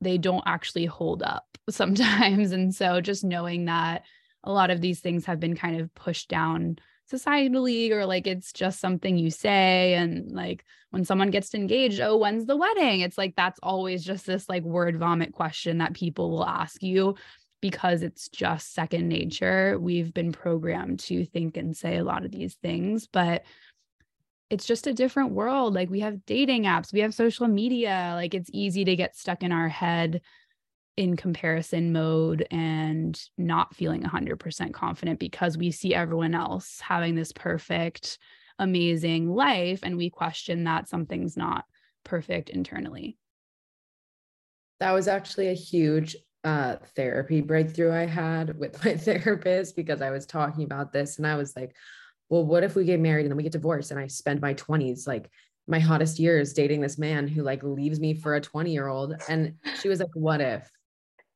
they 0.00 0.16
don't 0.16 0.44
actually 0.46 0.86
hold 0.86 1.22
up 1.22 1.44
sometimes. 1.70 2.52
And 2.52 2.74
so 2.74 3.00
just 3.00 3.24
knowing 3.24 3.66
that 3.66 4.04
a 4.44 4.52
lot 4.52 4.70
of 4.70 4.80
these 4.80 5.00
things 5.00 5.26
have 5.26 5.40
been 5.40 5.56
kind 5.56 5.80
of 5.80 5.94
pushed 5.94 6.28
down 6.28 6.78
societally 7.12 7.90
or 7.90 8.06
like 8.06 8.26
it's 8.26 8.52
just 8.52 8.80
something 8.80 9.16
you 9.16 9.30
say 9.30 9.94
and 9.94 10.32
like 10.32 10.64
when 10.90 11.04
someone 11.04 11.30
gets 11.30 11.54
engaged 11.54 12.00
oh 12.00 12.16
when's 12.16 12.46
the 12.46 12.56
wedding? 12.56 13.00
It's 13.00 13.18
like 13.18 13.34
that's 13.36 13.60
always 13.62 14.04
just 14.04 14.26
this 14.26 14.48
like 14.48 14.62
word 14.62 14.96
vomit 14.96 15.32
question 15.32 15.78
that 15.78 15.94
people 15.94 16.30
will 16.30 16.46
ask 16.46 16.82
you 16.82 17.16
because 17.60 18.02
it's 18.02 18.28
just 18.28 18.74
second 18.74 19.08
nature. 19.08 19.78
We've 19.78 20.12
been 20.12 20.32
programmed 20.32 21.00
to 21.00 21.24
think 21.24 21.56
and 21.56 21.76
say 21.76 21.96
a 21.96 22.04
lot 22.04 22.24
of 22.24 22.32
these 22.32 22.54
things 22.54 23.06
but 23.06 23.44
it's 24.48 24.66
just 24.66 24.86
a 24.86 24.94
different 24.94 25.32
world. 25.32 25.74
Like 25.74 25.90
we 25.90 26.00
have 26.00 26.24
dating 26.24 26.64
apps 26.64 26.92
we 26.92 27.00
have 27.00 27.14
social 27.14 27.48
media. 27.48 28.12
Like 28.14 28.34
it's 28.34 28.50
easy 28.52 28.84
to 28.84 28.96
get 28.96 29.16
stuck 29.16 29.42
in 29.42 29.52
our 29.52 29.68
head 29.68 30.20
in 30.96 31.16
comparison 31.16 31.92
mode 31.92 32.46
and 32.50 33.20
not 33.36 33.74
feeling 33.74 34.02
100% 34.02 34.72
confident 34.72 35.20
because 35.20 35.58
we 35.58 35.70
see 35.70 35.94
everyone 35.94 36.34
else 36.34 36.80
having 36.80 37.14
this 37.14 37.32
perfect, 37.32 38.18
amazing 38.58 39.28
life. 39.30 39.80
And 39.82 39.96
we 39.96 40.08
question 40.08 40.64
that 40.64 40.88
something's 40.88 41.36
not 41.36 41.64
perfect 42.04 42.48
internally. 42.48 43.18
That 44.80 44.92
was 44.92 45.08
actually 45.08 45.48
a 45.48 45.54
huge 45.54 46.16
uh, 46.44 46.76
therapy 46.94 47.40
breakthrough 47.40 47.92
I 47.92 48.06
had 48.06 48.58
with 48.58 48.82
my 48.84 48.96
therapist 48.96 49.76
because 49.76 50.00
I 50.00 50.10
was 50.10 50.26
talking 50.26 50.64
about 50.64 50.92
this 50.92 51.18
and 51.18 51.26
I 51.26 51.36
was 51.36 51.56
like, 51.56 51.74
well, 52.28 52.44
what 52.44 52.64
if 52.64 52.74
we 52.74 52.84
get 52.84 53.00
married 53.00 53.22
and 53.22 53.30
then 53.30 53.36
we 53.36 53.42
get 53.42 53.52
divorced 53.52 53.90
and 53.90 54.00
I 54.00 54.06
spend 54.06 54.40
my 54.40 54.54
20s 54.54 55.06
like 55.06 55.30
my 55.68 55.78
hottest 55.78 56.18
years 56.18 56.52
dating 56.52 56.80
this 56.80 56.98
man 56.98 57.26
who 57.26 57.42
like 57.42 57.62
leaves 57.62 58.00
me 58.00 58.14
for 58.14 58.36
a 58.36 58.40
20 58.40 58.72
year 58.72 58.86
old. 58.86 59.14
And 59.28 59.54
she 59.80 59.88
was 59.88 60.00
like, 60.00 60.14
what 60.14 60.40
if? 60.40 60.70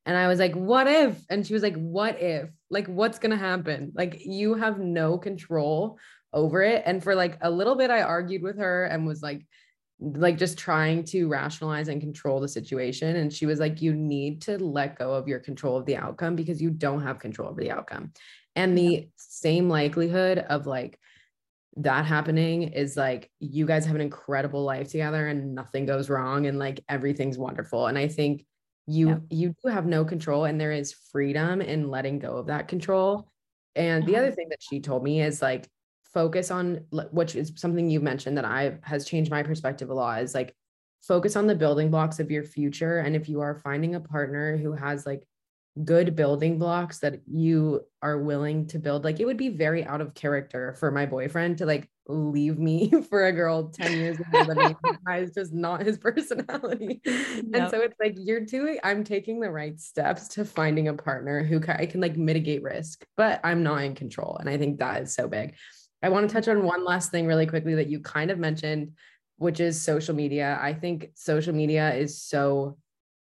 And 0.07 0.17
I 0.17 0.29
was 0.29 0.39
like, 0.39 0.55
what 0.55 0.87
if? 0.87 1.21
And 1.29 1.47
she 1.47 1.53
was 1.53 1.63
like, 1.63 1.77
what 1.77 2.21
if? 2.21 2.49
Like, 2.71 2.87
what's 2.87 3.19
going 3.19 3.31
to 3.31 3.37
happen? 3.37 3.93
Like, 3.95 4.25
you 4.25 4.55
have 4.55 4.79
no 4.79 5.19
control 5.19 5.99
over 6.33 6.63
it. 6.63 6.83
And 6.87 7.03
for 7.03 7.15
like 7.15 7.39
a 7.43 7.51
little 7.51 7.75
bit, 7.75 7.91
I 7.91 8.03
argued 8.03 8.43
with 8.43 8.59
her 8.59 8.85
and 8.85 9.07
was 9.07 9.23
like, 9.23 9.47
like 10.01 10.39
just 10.39 10.59
trying 10.59 11.05
to 11.05 11.29
rationalize 11.29 11.89
and 11.89 12.01
control 12.01 12.41
the 12.41 12.49
situation. 12.49 13.17
And 13.17 13.33
she 13.33 13.45
was 13.45 13.61
like, 13.61 13.83
you 13.83 13.95
need 13.95 14.41
to 14.43 14.57
let 14.59 14.99
go 14.99 15.13
of 15.13 15.29
your 15.29 15.39
control 15.39 15.77
of 15.77 15.85
the 15.85 15.97
outcome 15.97 16.37
because 16.37 16.63
you 16.63 16.71
don't 16.71 17.03
have 17.03 17.19
control 17.19 17.51
over 17.51 17.61
the 17.61 17.71
outcome. 17.71 18.13
And 18.57 18.77
the 18.77 19.09
same 19.17 19.69
likelihood 19.69 20.39
of 20.39 20.67
like 20.67 20.99
that 21.77 22.05
happening 22.05 22.63
is 22.63 22.97
like 22.97 23.31
you 23.39 23.67
guys 23.67 23.87
have 23.87 23.95
an 23.95 24.01
incredible 24.01 24.65
life 24.65 24.91
together 24.91 25.29
and 25.29 25.55
nothing 25.55 25.87
goes 25.87 26.11
wrong 26.11 26.47
and 26.47 26.59
like 26.59 26.83
everything's 26.89 27.39
wonderful. 27.39 27.87
And 27.87 27.97
I 27.97 28.09
think 28.09 28.45
you 28.91 29.09
yeah. 29.09 29.19
you 29.31 29.55
do 29.63 29.71
have 29.71 29.87
no 29.87 30.05
control 30.05 30.45
and 30.45 30.61
there 30.61 30.73
is 30.73 30.95
freedom 31.13 31.61
in 31.61 31.91
letting 31.91 32.19
go 32.19 32.37
of 32.37 32.47
that 32.47 32.69
control. 32.69 33.31
And 33.77 34.05
the 34.05 34.17
other 34.17 34.27
mm-hmm. 34.27 34.35
thing 34.35 34.49
that 34.49 34.63
she 34.63 34.81
told 34.81 35.05
me 35.05 35.23
is 35.23 35.41
like 35.41 35.69
focus 36.13 36.51
on 36.51 36.85
which 37.13 37.37
is 37.37 37.53
something 37.55 37.89
you 37.89 38.01
mentioned 38.01 38.37
that 38.37 38.45
I 38.45 38.79
has 38.83 39.05
changed 39.05 39.31
my 39.31 39.45
perspective 39.45 39.91
a 39.91 39.95
lot 39.95 40.23
is 40.23 40.35
like 40.35 40.55
focus 41.03 41.37
on 41.37 41.47
the 41.47 41.55
building 41.55 41.91
blocks 41.91 42.19
of 42.19 42.33
your 42.33 42.43
future 42.43 42.99
and 42.99 43.15
if 43.15 43.29
you 43.29 43.41
are 43.41 43.55
finding 43.55 43.95
a 43.95 44.01
partner 44.01 44.57
who 44.57 44.73
has 44.73 45.07
like 45.07 45.23
good 45.85 46.17
building 46.17 46.59
blocks 46.59 46.99
that 46.99 47.21
you 47.27 47.81
are 48.03 48.19
willing 48.19 48.67
to 48.67 48.79
build 48.81 49.05
like 49.05 49.21
it 49.21 49.25
would 49.25 49.37
be 49.37 49.51
very 49.51 49.85
out 49.85 50.01
of 50.01 50.15
character 50.15 50.75
for 50.75 50.91
my 50.91 51.07
boyfriend 51.07 51.59
to 51.59 51.65
like 51.65 51.89
leave 52.11 52.59
me 52.59 52.91
for 53.09 53.27
a 53.27 53.33
girl 53.33 53.69
10 53.69 53.93
years 53.93 54.19
ago 54.19 54.47
is 55.17 55.31
just 55.33 55.53
not 55.53 55.83
his 55.83 55.99
personality 56.07 57.01
and 57.05 57.71
so 57.71 57.81
it's 57.81 57.97
like 58.01 58.15
you're 58.17 58.41
doing 58.41 58.79
i'm 58.85 59.05
taking 59.05 59.41
the 59.41 59.51
right 59.51 59.81
steps 59.81 60.29
to 60.29 60.45
finding 60.45 60.89
a 60.89 60.95
partner 60.95 61.43
who 61.43 61.61
I 61.69 61.87
can 61.87 62.01
like 62.01 62.17
mitigate 62.17 62.63
risk 62.63 63.05
but 63.17 63.41
i'm 63.45 63.63
not 63.63 63.83
in 63.83 63.95
control 63.95 64.37
and 64.39 64.49
i 64.49 64.59
think 64.59 64.79
that 64.79 65.03
is 65.03 65.15
so 65.15 65.29
big 65.29 65.55
i 66.03 66.09
want 66.09 66.29
to 66.29 66.33
touch 66.33 66.49
on 66.49 66.65
one 66.65 66.85
last 66.85 67.11
thing 67.11 67.27
really 67.27 67.47
quickly 67.47 67.75
that 67.75 67.89
you 67.89 68.01
kind 68.01 68.31
of 68.31 68.39
mentioned 68.39 68.93
which 69.37 69.61
is 69.61 69.81
social 69.81 70.15
media 70.15 70.59
i 70.61 70.73
think 70.75 71.11
social 71.15 71.55
media 71.55 71.95
is 71.95 72.21
so 72.21 72.77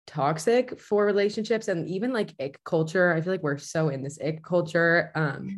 toxic 0.07 0.79
for 0.79 1.05
relationships 1.05 1.67
and 1.67 1.87
even 1.87 2.13
like 2.13 2.33
ick 2.39 2.63
culture. 2.63 3.13
I 3.13 3.21
feel 3.21 3.33
like 3.33 3.43
we're 3.43 3.57
so 3.57 3.89
in 3.89 4.01
this 4.01 4.17
ick 4.25 4.41
culture. 4.41 5.11
Um, 5.13 5.57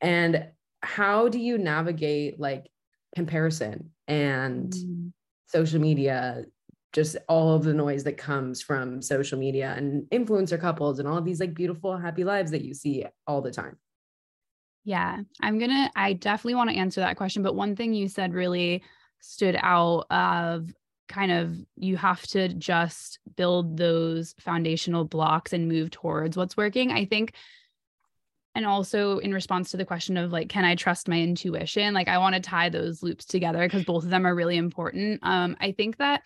and 0.00 0.48
how 0.86 1.28
do 1.28 1.38
you 1.38 1.58
navigate 1.58 2.38
like 2.38 2.70
comparison 3.14 3.90
and 4.06 4.72
mm. 4.72 5.12
social 5.46 5.80
media, 5.80 6.44
just 6.92 7.16
all 7.28 7.54
of 7.54 7.64
the 7.64 7.74
noise 7.74 8.04
that 8.04 8.16
comes 8.16 8.62
from 8.62 9.02
social 9.02 9.38
media 9.38 9.74
and 9.76 10.04
influencer 10.10 10.58
couples 10.58 10.98
and 10.98 11.08
all 11.08 11.18
of 11.18 11.24
these 11.24 11.40
like 11.40 11.54
beautiful, 11.54 11.96
happy 11.96 12.24
lives 12.24 12.52
that 12.52 12.64
you 12.64 12.72
see 12.72 13.04
all 13.26 13.42
the 13.42 13.50
time? 13.50 13.76
Yeah, 14.84 15.18
I'm 15.40 15.58
gonna, 15.58 15.90
I 15.96 16.12
definitely 16.12 16.54
want 16.54 16.70
to 16.70 16.76
answer 16.76 17.00
that 17.00 17.16
question. 17.16 17.42
But 17.42 17.56
one 17.56 17.74
thing 17.74 17.92
you 17.92 18.08
said 18.08 18.32
really 18.32 18.84
stood 19.20 19.58
out 19.60 20.06
of 20.10 20.70
kind 21.08 21.32
of 21.32 21.56
you 21.76 21.96
have 21.96 22.22
to 22.28 22.48
just 22.48 23.18
build 23.36 23.76
those 23.76 24.34
foundational 24.38 25.04
blocks 25.04 25.52
and 25.52 25.68
move 25.68 25.90
towards 25.90 26.36
what's 26.36 26.56
working. 26.56 26.92
I 26.92 27.04
think 27.04 27.34
and 28.56 28.66
also 28.66 29.18
in 29.18 29.34
response 29.34 29.70
to 29.70 29.76
the 29.76 29.84
question 29.84 30.16
of 30.16 30.32
like 30.32 30.48
can 30.48 30.64
i 30.64 30.74
trust 30.74 31.08
my 31.08 31.20
intuition 31.20 31.94
like 31.94 32.08
i 32.08 32.18
want 32.18 32.34
to 32.34 32.40
tie 32.40 32.68
those 32.68 33.02
loops 33.02 33.24
together 33.24 33.66
because 33.66 33.84
both 33.84 34.02
of 34.02 34.10
them 34.10 34.26
are 34.26 34.34
really 34.34 34.56
important 34.56 35.20
um 35.22 35.56
i 35.60 35.70
think 35.70 35.98
that 35.98 36.22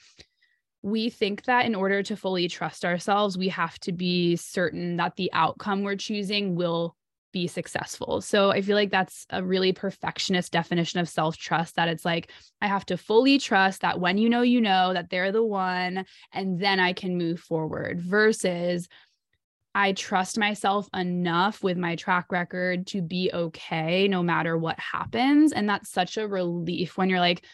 we 0.83 1.11
think 1.11 1.45
that 1.45 1.67
in 1.67 1.75
order 1.75 2.03
to 2.03 2.17
fully 2.17 2.49
trust 2.49 2.85
ourselves 2.85 3.37
we 3.37 3.49
have 3.49 3.79
to 3.81 3.93
be 3.93 4.37
certain 4.37 4.97
that 4.97 5.17
the 5.17 5.31
outcome 5.35 5.83
we're 5.83 5.97
choosing 5.97 6.55
will 6.55 6.97
be 7.33 7.47
successful. 7.47 8.21
So 8.21 8.51
I 8.51 8.61
feel 8.61 8.75
like 8.75 8.91
that's 8.91 9.27
a 9.31 9.41
really 9.41 9.73
perfectionist 9.73 10.53
definition 10.53 10.99
of 10.99 11.09
self 11.09 11.37
trust 11.37 11.77
that 11.77 11.87
it's 11.87 12.05
like, 12.05 12.33
I 12.61 12.67
have 12.67 12.85
to 12.87 12.97
fully 12.97 13.39
trust 13.39 13.83
that 13.83 14.01
when 14.01 14.19
you 14.19 14.29
know, 14.29 14.43
you 14.43 14.61
know 14.61 14.93
that 14.93 15.11
they're 15.11 15.31
the 15.31 15.45
one, 15.45 16.07
and 16.33 16.59
then 16.59 16.81
I 16.81 16.93
can 16.93 17.17
move 17.17 17.41
forward 17.41 18.01
versus 18.01 18.89
I 19.75 19.93
trust 19.93 20.39
myself 20.39 20.89
enough 20.95 21.63
with 21.63 21.77
my 21.77 21.97
track 21.97 22.33
record 22.33 22.87
to 22.89 23.03
be 23.03 23.31
okay 23.33 24.09
no 24.09 24.23
matter 24.23 24.59
what 24.59 24.79
happens. 24.79 25.53
And 25.53 25.69
that's 25.69 25.91
such 25.91 26.17
a 26.17 26.27
relief 26.27 26.99
when 26.99 27.09
you're 27.09 27.21
like, 27.21 27.45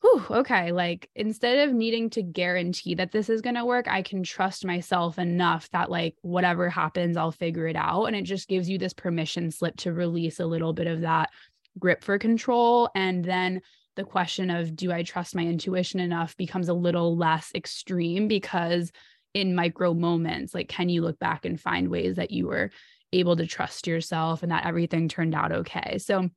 whew, 0.00 0.24
okay, 0.30 0.72
like 0.72 1.08
instead 1.14 1.66
of 1.66 1.74
needing 1.74 2.10
to 2.10 2.22
guarantee 2.22 2.94
that 2.96 3.12
this 3.12 3.30
is 3.30 3.40
going 3.40 3.54
to 3.54 3.64
work, 3.64 3.86
I 3.88 4.02
can 4.02 4.22
trust 4.22 4.66
myself 4.66 5.18
enough 5.18 5.70
that 5.70 5.90
like 5.90 6.16
whatever 6.22 6.68
happens, 6.68 7.16
I'll 7.16 7.32
figure 7.32 7.66
it 7.68 7.76
out. 7.76 8.06
And 8.06 8.16
it 8.16 8.22
just 8.22 8.48
gives 8.48 8.68
you 8.68 8.76
this 8.76 8.92
permission 8.92 9.50
slip 9.50 9.76
to 9.78 9.92
release 9.92 10.40
a 10.40 10.46
little 10.46 10.72
bit 10.72 10.88
of 10.88 11.02
that 11.02 11.30
grip 11.78 12.04
for 12.04 12.18
control. 12.18 12.90
And 12.94 13.24
then 13.24 13.62
the 13.96 14.04
question 14.04 14.50
of 14.50 14.74
do 14.76 14.92
I 14.92 15.04
trust 15.04 15.34
my 15.34 15.42
intuition 15.42 16.00
enough 16.00 16.36
becomes 16.36 16.68
a 16.68 16.74
little 16.74 17.16
less 17.16 17.52
extreme 17.54 18.28
because 18.28 18.90
in 19.34 19.54
micro 19.54 19.92
moments, 19.92 20.54
like 20.54 20.68
can 20.68 20.88
you 20.88 21.02
look 21.02 21.18
back 21.18 21.44
and 21.44 21.60
find 21.60 21.88
ways 21.88 22.16
that 22.16 22.30
you 22.30 22.46
were 22.46 22.70
able 23.12 23.36
to 23.36 23.46
trust 23.46 23.86
yourself 23.86 24.42
and 24.42 24.50
that 24.52 24.66
everything 24.66 25.08
turned 25.08 25.34
out 25.34 25.52
okay? 25.52 25.98
So 25.98 26.30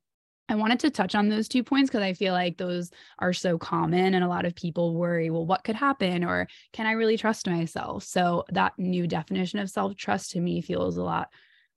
I 0.50 0.54
wanted 0.54 0.80
to 0.80 0.90
touch 0.90 1.14
on 1.14 1.28
those 1.28 1.46
two 1.46 1.62
points 1.62 1.90
because 1.90 2.02
I 2.02 2.14
feel 2.14 2.32
like 2.32 2.56
those 2.56 2.90
are 3.18 3.34
so 3.34 3.58
common 3.58 4.14
and 4.14 4.24
a 4.24 4.28
lot 4.28 4.46
of 4.46 4.54
people 4.54 4.94
worry, 4.94 5.30
well, 5.30 5.44
what 5.44 5.62
could 5.62 5.76
happen? 5.76 6.24
Or 6.24 6.48
can 6.72 6.86
I 6.86 6.92
really 6.92 7.18
trust 7.18 7.46
myself? 7.46 8.04
So 8.04 8.44
that 8.50 8.72
new 8.78 9.06
definition 9.06 9.58
of 9.58 9.68
self 9.68 9.94
trust 9.94 10.32
to 10.32 10.40
me 10.40 10.62
feels 10.62 10.96
a 10.96 11.02
lot 11.02 11.28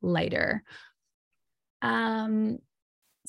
lighter. 0.02 0.64
Um, 1.82 2.60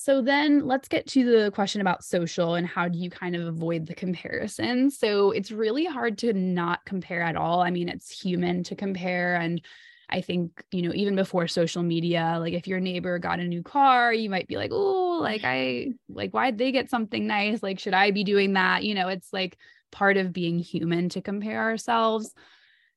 so 0.02 0.20
then 0.20 0.66
let's 0.66 0.88
get 0.88 1.06
to 1.06 1.24
the 1.24 1.52
question 1.52 1.80
about 1.80 2.02
social 2.02 2.56
and 2.56 2.66
how 2.66 2.88
do 2.88 2.98
you 2.98 3.08
kind 3.08 3.36
of 3.36 3.46
avoid 3.46 3.86
the 3.86 3.94
comparison? 3.94 4.90
So 4.90 5.30
it's 5.30 5.52
really 5.52 5.84
hard 5.84 6.18
to 6.18 6.32
not 6.32 6.84
compare 6.84 7.22
at 7.22 7.36
all. 7.36 7.60
I 7.60 7.70
mean, 7.70 7.88
it's 7.88 8.10
human 8.10 8.64
to 8.64 8.74
compare 8.74 9.36
and 9.36 9.62
I 10.08 10.20
think, 10.20 10.64
you 10.72 10.82
know, 10.82 10.92
even 10.92 11.14
before 11.14 11.46
social 11.46 11.84
media, 11.84 12.38
like 12.40 12.52
if 12.52 12.66
your 12.66 12.80
neighbor 12.80 13.20
got 13.20 13.38
a 13.38 13.44
new 13.44 13.62
car, 13.62 14.12
you 14.12 14.28
might 14.28 14.48
be 14.48 14.56
like, 14.56 14.72
oh, 14.72 15.20
like 15.22 15.42
I, 15.44 15.92
like, 16.08 16.32
why'd 16.32 16.58
they 16.58 16.72
get 16.72 16.90
something 16.90 17.24
nice? 17.28 17.62
Like, 17.62 17.78
should 17.78 17.94
I 17.94 18.10
be 18.10 18.24
doing 18.24 18.54
that? 18.54 18.82
You 18.82 18.96
know, 18.96 19.06
it's 19.06 19.32
like 19.32 19.56
part 19.92 20.16
of 20.16 20.32
being 20.32 20.58
human 20.58 21.10
to 21.10 21.22
compare 21.22 21.62
ourselves. 21.62 22.34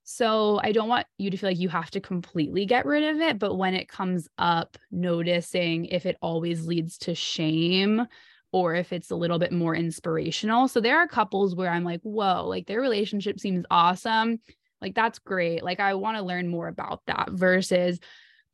So 0.05 0.59
I 0.63 0.71
don't 0.71 0.87
want 0.87 1.07
you 1.17 1.31
to 1.31 1.37
feel 1.37 1.49
like 1.49 1.59
you 1.59 1.69
have 1.69 1.89
to 1.91 1.99
completely 1.99 2.65
get 2.65 2.85
rid 2.85 3.03
of 3.03 3.19
it. 3.21 3.39
But 3.39 3.55
when 3.55 3.73
it 3.73 3.89
comes 3.89 4.29
up, 4.37 4.77
noticing 4.91 5.85
if 5.85 6.05
it 6.05 6.15
always 6.21 6.67
leads 6.67 6.99
to 6.99 7.15
shame 7.15 8.05
or 8.51 8.75
if 8.75 8.93
it's 8.93 9.09
a 9.09 9.15
little 9.15 9.39
bit 9.39 9.51
more 9.51 9.75
inspirational. 9.75 10.67
So 10.67 10.79
there 10.79 10.99
are 10.99 11.07
couples 11.07 11.55
where 11.55 11.69
I'm 11.69 11.83
like, 11.83 12.01
whoa, 12.03 12.47
like 12.47 12.67
their 12.67 12.79
relationship 12.79 13.39
seems 13.39 13.65
awesome. 13.71 14.39
Like 14.79 14.93
that's 14.93 15.17
great. 15.17 15.63
Like 15.63 15.79
I 15.79 15.95
want 15.95 16.17
to 16.17 16.23
learn 16.23 16.47
more 16.47 16.67
about 16.67 17.01
that 17.07 17.31
versus 17.31 17.99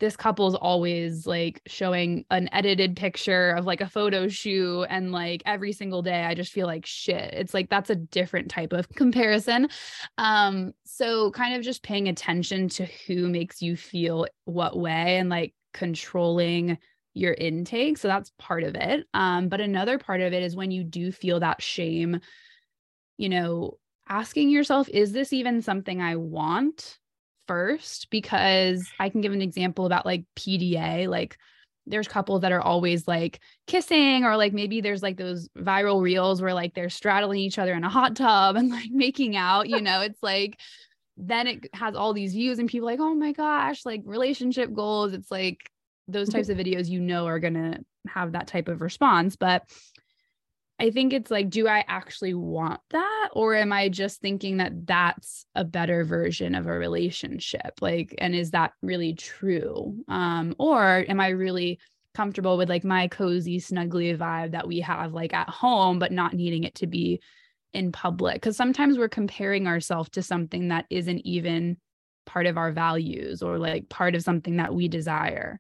this 0.02 0.18
couple's 0.18 0.56
always 0.56 1.28
like 1.28 1.62
showing 1.68 2.26
an 2.32 2.50
edited 2.52 2.98
picture 2.98 3.52
of 3.52 3.66
like 3.66 3.82
a 3.82 3.88
photo 3.88 4.28
shoot 4.28 4.84
and 4.90 5.12
like 5.12 5.44
every 5.46 5.72
single 5.72 6.02
day 6.02 6.24
I 6.26 6.34
just 6.34 6.52
feel 6.52 6.66
like 6.66 6.88
shit. 6.88 7.34
It's 7.36 7.54
like 7.54 7.70
that's 7.70 7.92
a 7.92 7.96
different 7.96 8.50
type 8.50 8.74
of 8.74 8.90
comparison. 8.96 9.70
Um 10.18 10.74
so 10.86 11.32
kind 11.32 11.56
of 11.56 11.62
just 11.62 11.84
paying 11.84 12.10
attention 12.10 12.68
to 12.70 12.86
who 13.08 13.30
makes 13.30 13.62
you 13.62 13.78
feel 13.78 14.26
what 14.46 14.76
way 14.76 15.18
and 15.18 15.30
like 15.30 15.54
controlling 15.72 16.80
your 17.14 17.34
intake. 17.34 18.00
So 18.00 18.08
that's 18.08 18.32
part 18.40 18.64
of 18.64 18.74
it. 18.74 19.06
Um 19.14 19.50
but 19.50 19.62
another 19.62 20.00
part 20.00 20.22
of 20.22 20.34
it 20.34 20.42
is 20.42 20.56
when 20.56 20.72
you 20.72 20.84
do 20.84 21.12
feel 21.12 21.40
that 21.42 21.62
shame 21.62 22.20
you 23.18 23.30
know 23.30 23.78
asking 24.10 24.50
yourself, 24.50 24.90
is 24.90 25.14
this 25.14 25.32
even 25.32 25.62
something 25.62 26.02
I 26.02 26.16
want 26.16 26.98
first? 27.48 28.10
Because 28.10 28.88
I 29.00 29.10
can 29.10 29.22
give 29.22 29.34
an 29.34 29.42
example 29.42 29.86
about 29.86 30.06
like 30.06 30.26
PDA, 30.36 31.08
like 31.08 31.38
there's 31.88 32.08
couples 32.08 32.42
that 32.42 32.52
are 32.52 32.62
always 32.62 33.08
like 33.08 33.40
kissing 33.68 34.24
or 34.24 34.38
like 34.38 34.54
maybe 34.54 34.82
there's 34.82 35.02
like 35.02 35.18
those 35.18 35.50
viral 35.58 36.02
reels 36.02 36.42
where 36.42 36.54
like 36.54 36.74
they're 36.74 36.90
straddling 36.90 37.40
each 37.40 37.58
other 37.58 37.74
in 37.74 37.84
a 37.84 37.90
hot 37.90 38.16
tub 38.16 38.56
and 38.58 38.70
like 38.70 38.92
making 38.92 39.36
out, 39.36 39.70
you 39.70 39.82
know, 39.82 40.02
it's 40.02 40.22
like 40.22 40.60
then 41.18 41.48
it 41.48 41.68
has 41.74 41.96
all 41.96 42.14
these 42.14 42.34
views 42.34 42.60
and 42.60 42.70
people 42.70 42.88
like, 42.88 43.00
"Oh 43.00 43.14
my 43.14 43.32
gosh, 43.32 43.86
like 43.86 44.02
relationship 44.06 44.74
goals." 44.74 45.14
It's 45.14 45.30
like 45.30 45.60
those 46.08 46.30
mm-hmm. 46.30 46.38
types 46.38 46.50
of 46.50 46.58
videos 46.58 46.90
you 46.90 47.00
know 47.00 47.28
are 47.28 47.40
going 47.40 47.54
to 47.54 47.80
have 48.08 48.32
that 48.32 48.48
type 48.48 48.68
of 48.68 48.82
response, 48.82 49.36
but 49.36 49.64
I 50.82 50.90
think 50.90 51.14
it's 51.14 51.30
like, 51.30 51.52
do 51.52 51.68
I 51.68 51.86
actually 51.88 52.34
want 52.34 52.82
that? 52.90 53.30
Or 53.34 53.54
am 53.54 53.72
I 53.72 53.88
just 53.88 54.20
thinking 54.20 54.58
that 54.58 54.88
that's 54.88 55.46
a 55.54 55.64
better 55.64 56.04
version 56.04 56.56
of 56.56 56.66
a 56.66 56.72
relationship? 56.72 57.74
Like, 57.82 58.16
and 58.18 58.34
is 58.34 58.50
that 58.52 58.74
really 58.82 59.14
true? 59.14 60.04
Um, 60.08 60.56
or 60.58 61.06
am 61.08 61.20
I 61.20 61.30
really 61.30 61.80
comfortable 62.16 62.58
with 62.58 62.68
like 62.68 62.84
my 62.84 63.08
cozy, 63.10 63.60
snuggly 63.60 64.18
vibe 64.18 64.54
that 64.54 64.68
we 64.68 64.80
have 64.80 65.14
like 65.14 65.36
at 65.36 65.50
home, 65.50 66.00
but 66.00 66.12
not 66.12 66.34
needing 66.34 66.64
it 66.64 66.74
to 66.76 66.88
be 66.88 67.22
in 67.74 67.92
public 67.92 68.34
because 68.34 68.58
sometimes 68.58 68.98
we're 68.98 69.08
comparing 69.08 69.68
ourselves 69.68 70.10
to 70.10 70.24
something 70.24 70.70
that 70.70 70.86
isn't 70.90 71.20
even 71.20 71.78
part 72.26 72.48
of 72.48 72.58
our 72.58 72.72
values 72.72 73.44
or 73.44 73.60
like 73.60 73.88
part 73.88 74.16
of 74.16 74.24
something 74.24 74.58
that 74.58 74.74
we 74.74 74.88
desire. 74.88 75.60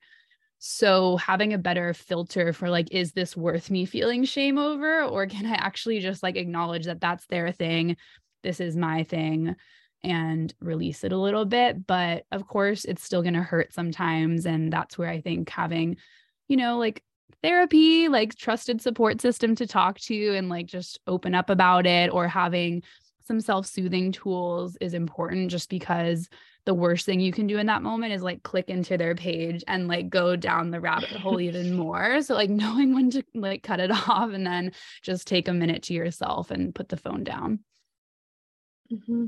So 0.63 1.17
having 1.17 1.53
a 1.53 1.57
better 1.57 1.91
filter 1.91 2.53
for 2.53 2.69
like, 2.69 2.91
is 2.91 3.13
this 3.13 3.35
worth 3.35 3.71
me 3.71 3.85
feeling 3.85 4.23
shame 4.25 4.59
over? 4.59 5.01
Or 5.01 5.25
can 5.25 5.47
I 5.47 5.55
actually 5.55 6.01
just 6.01 6.21
like 6.21 6.35
acknowledge 6.35 6.85
that 6.85 7.01
that's 7.01 7.25
their 7.25 7.51
thing? 7.51 7.97
This 8.43 8.59
is 8.59 8.77
my 8.77 9.03
thing 9.03 9.55
and 10.03 10.53
release 10.61 11.03
it 11.03 11.13
a 11.13 11.17
little 11.17 11.45
bit. 11.45 11.87
But 11.87 12.25
of 12.31 12.47
course, 12.47 12.85
it's 12.85 13.03
still 13.03 13.23
going 13.23 13.33
to 13.33 13.41
hurt 13.41 13.73
sometimes. 13.73 14.45
And 14.45 14.71
that's 14.71 14.99
where 14.99 15.09
I 15.09 15.19
think 15.19 15.49
having, 15.49 15.97
you 16.47 16.57
know, 16.57 16.77
like 16.77 17.03
therapy, 17.41 18.07
like 18.07 18.35
trusted 18.35 18.83
support 18.83 19.19
system 19.19 19.55
to 19.55 19.65
talk 19.65 19.99
to 20.01 20.35
and 20.35 20.47
like 20.47 20.67
just 20.67 20.99
open 21.07 21.33
up 21.33 21.49
about 21.49 21.87
it 21.87 22.13
or 22.13 22.27
having 22.27 22.83
some 23.23 23.41
self-soothing 23.41 24.11
tools 24.11 24.77
is 24.79 24.93
important 24.93 25.49
just 25.49 25.71
because 25.71 26.29
the 26.65 26.73
worst 26.73 27.05
thing 27.05 27.19
you 27.19 27.31
can 27.31 27.47
do 27.47 27.57
in 27.57 27.65
that 27.67 27.81
moment 27.81 28.13
is 28.13 28.21
like 28.21 28.43
click 28.43 28.69
into 28.69 28.97
their 28.97 29.15
page 29.15 29.63
and 29.67 29.87
like 29.87 30.09
go 30.09 30.35
down 30.35 30.69
the 30.69 30.79
rabbit 30.79 31.09
hole 31.09 31.41
even 31.41 31.73
more. 31.75 32.21
So 32.21 32.35
like 32.35 32.49
knowing 32.51 32.93
when 32.93 33.09
to 33.11 33.23
like 33.33 33.63
cut 33.63 33.79
it 33.79 33.91
off 34.09 34.31
and 34.31 34.45
then 34.45 34.73
just 35.01 35.27
take 35.27 35.47
a 35.47 35.53
minute 35.53 35.83
to 35.83 35.93
yourself 35.93 36.51
and 36.51 36.75
put 36.75 36.89
the 36.89 36.97
phone 36.97 37.23
down. 37.23 37.59
Mm-hmm. 38.91 39.25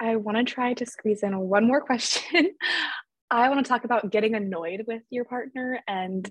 I 0.00 0.16
want 0.16 0.38
to 0.38 0.44
try 0.44 0.74
to 0.74 0.86
squeeze 0.86 1.22
in 1.22 1.36
one 1.38 1.66
more 1.66 1.80
question. 1.80 2.52
I 3.30 3.48
want 3.48 3.64
to 3.64 3.68
talk 3.68 3.84
about 3.84 4.10
getting 4.10 4.34
annoyed 4.34 4.84
with 4.86 5.02
your 5.10 5.24
partner 5.24 5.80
and 5.88 6.30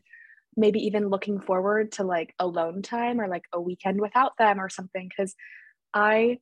maybe 0.55 0.79
even 0.87 1.09
looking 1.09 1.39
forward 1.39 1.91
to 1.93 2.03
like 2.03 2.33
alone 2.39 2.81
time 2.81 3.19
or 3.19 3.27
like 3.27 3.43
a 3.53 3.61
weekend 3.61 4.01
without 4.01 4.31
them 4.39 4.59
or 4.59 4.69
something. 4.69 5.11
Cause 5.15 5.35
I 5.93 6.39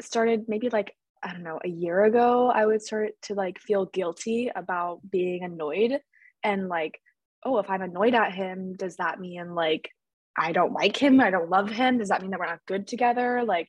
started 0.00 0.46
maybe 0.48 0.70
like, 0.70 0.94
I 1.22 1.32
don't 1.32 1.42
know, 1.42 1.58
a 1.64 1.68
year 1.68 2.04
ago, 2.04 2.50
I 2.50 2.66
would 2.66 2.82
start 2.82 3.12
to 3.22 3.34
like 3.34 3.58
feel 3.58 3.86
guilty 3.86 4.50
about 4.54 5.00
being 5.10 5.42
annoyed 5.42 6.00
and 6.44 6.68
like, 6.68 7.00
oh, 7.44 7.58
if 7.58 7.68
I'm 7.70 7.82
annoyed 7.82 8.14
at 8.14 8.34
him, 8.34 8.74
does 8.76 8.96
that 8.96 9.20
mean 9.20 9.54
like 9.54 9.90
I 10.38 10.52
don't 10.52 10.72
like 10.72 10.96
him? 10.96 11.20
I 11.20 11.30
don't 11.30 11.50
love 11.50 11.70
him? 11.70 11.98
Does 11.98 12.08
that 12.08 12.22
mean 12.22 12.30
that 12.32 12.40
we're 12.40 12.46
not 12.46 12.66
good 12.66 12.86
together? 12.86 13.42
Like, 13.44 13.68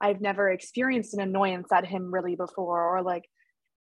I've 0.00 0.20
never 0.20 0.50
experienced 0.50 1.14
an 1.14 1.20
annoyance 1.20 1.68
at 1.72 1.86
him 1.86 2.12
really 2.12 2.36
before, 2.36 2.96
or 2.96 3.02
like 3.02 3.24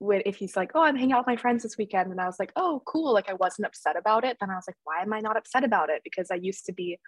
if 0.01 0.37
he's 0.37 0.57
like, 0.57 0.73
oh, 0.75 0.83
I'm 0.83 0.97
hanging 0.97 1.13
out 1.13 1.21
with 1.21 1.27
my 1.29 1.37
friends 1.37 1.63
this 1.63 1.79
weekend, 1.79 2.11
and 2.11 2.21
I 2.21 2.27
was 2.27 2.39
like, 2.39 2.53
oh, 2.57 2.83
cool, 2.85 3.15
like 3.15 3.31
I 3.31 3.35
wasn't 3.35 3.67
upset 3.67 3.97
about 3.97 4.25
it, 4.25 4.37
then 4.41 4.51
I 4.51 4.55
was 4.55 4.65
like, 4.67 4.77
why 4.85 5.01
am 5.03 5.13
I 5.13 5.21
not 5.21 5.37
upset 5.37 5.65
about 5.65 5.89
it? 5.91 6.03
Because 6.05 6.31
I 6.31 6.37
used 6.37 6.67
to 6.67 6.73
be 6.73 6.99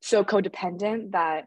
so 0.00 0.24
codependent 0.24 1.12
that 1.12 1.46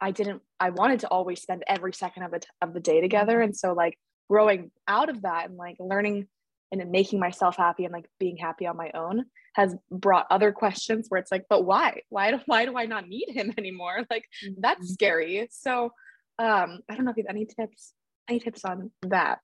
I 0.00 0.10
didn't, 0.10 0.42
I 0.60 0.70
wanted 0.70 1.00
to 1.00 1.08
always 1.08 1.40
spend 1.40 1.64
every 1.66 1.92
second 1.92 2.24
of 2.24 2.30
the 2.30 2.42
of 2.62 2.74
the 2.74 2.80
day 2.80 3.00
together, 3.00 3.40
and 3.40 3.56
so 3.56 3.72
like 3.72 3.98
growing 4.28 4.70
out 4.88 5.08
of 5.08 5.22
that 5.22 5.48
and 5.48 5.56
like 5.56 5.76
learning 5.78 6.26
and 6.72 6.90
making 6.90 7.20
myself 7.20 7.56
happy 7.56 7.84
and 7.84 7.92
like 7.92 8.06
being 8.18 8.36
happy 8.36 8.66
on 8.66 8.76
my 8.76 8.90
own 8.92 9.24
has 9.54 9.74
brought 9.90 10.26
other 10.30 10.52
questions 10.52 11.06
where 11.08 11.20
it's 11.20 11.30
like 11.30 11.44
but 11.48 11.64
why? 11.64 12.00
Why 12.08 12.32
do, 12.32 12.40
why 12.46 12.64
do 12.64 12.76
i 12.76 12.86
not 12.86 13.08
need 13.08 13.28
him 13.28 13.52
anymore? 13.58 14.04
Like 14.10 14.24
that's 14.58 14.80
mm-hmm. 14.80 14.92
scary. 14.92 15.48
So 15.50 15.92
um 16.38 16.80
i 16.88 16.94
don't 16.94 17.04
know 17.04 17.10
if 17.10 17.16
you 17.16 17.24
have 17.26 17.34
any 17.34 17.46
tips 17.46 17.94
any 18.28 18.40
tips 18.40 18.64
on 18.64 18.90
that 19.02 19.40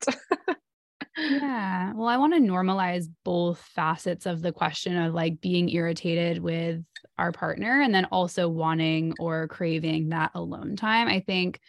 yeah 1.16 1.92
well 1.94 2.08
i 2.08 2.16
want 2.16 2.32
to 2.32 2.40
normalize 2.40 3.06
both 3.24 3.58
facets 3.58 4.24
of 4.24 4.40
the 4.40 4.52
question 4.52 4.96
of 4.96 5.12
like 5.12 5.40
being 5.40 5.68
irritated 5.68 6.38
with 6.38 6.82
our 7.18 7.32
partner 7.32 7.80
and 7.80 7.94
then 7.94 8.06
also 8.06 8.48
wanting 8.48 9.14
or 9.18 9.48
craving 9.48 10.10
that 10.10 10.30
alone 10.34 10.76
time. 10.76 11.08
I 11.08 11.20
think 11.20 11.60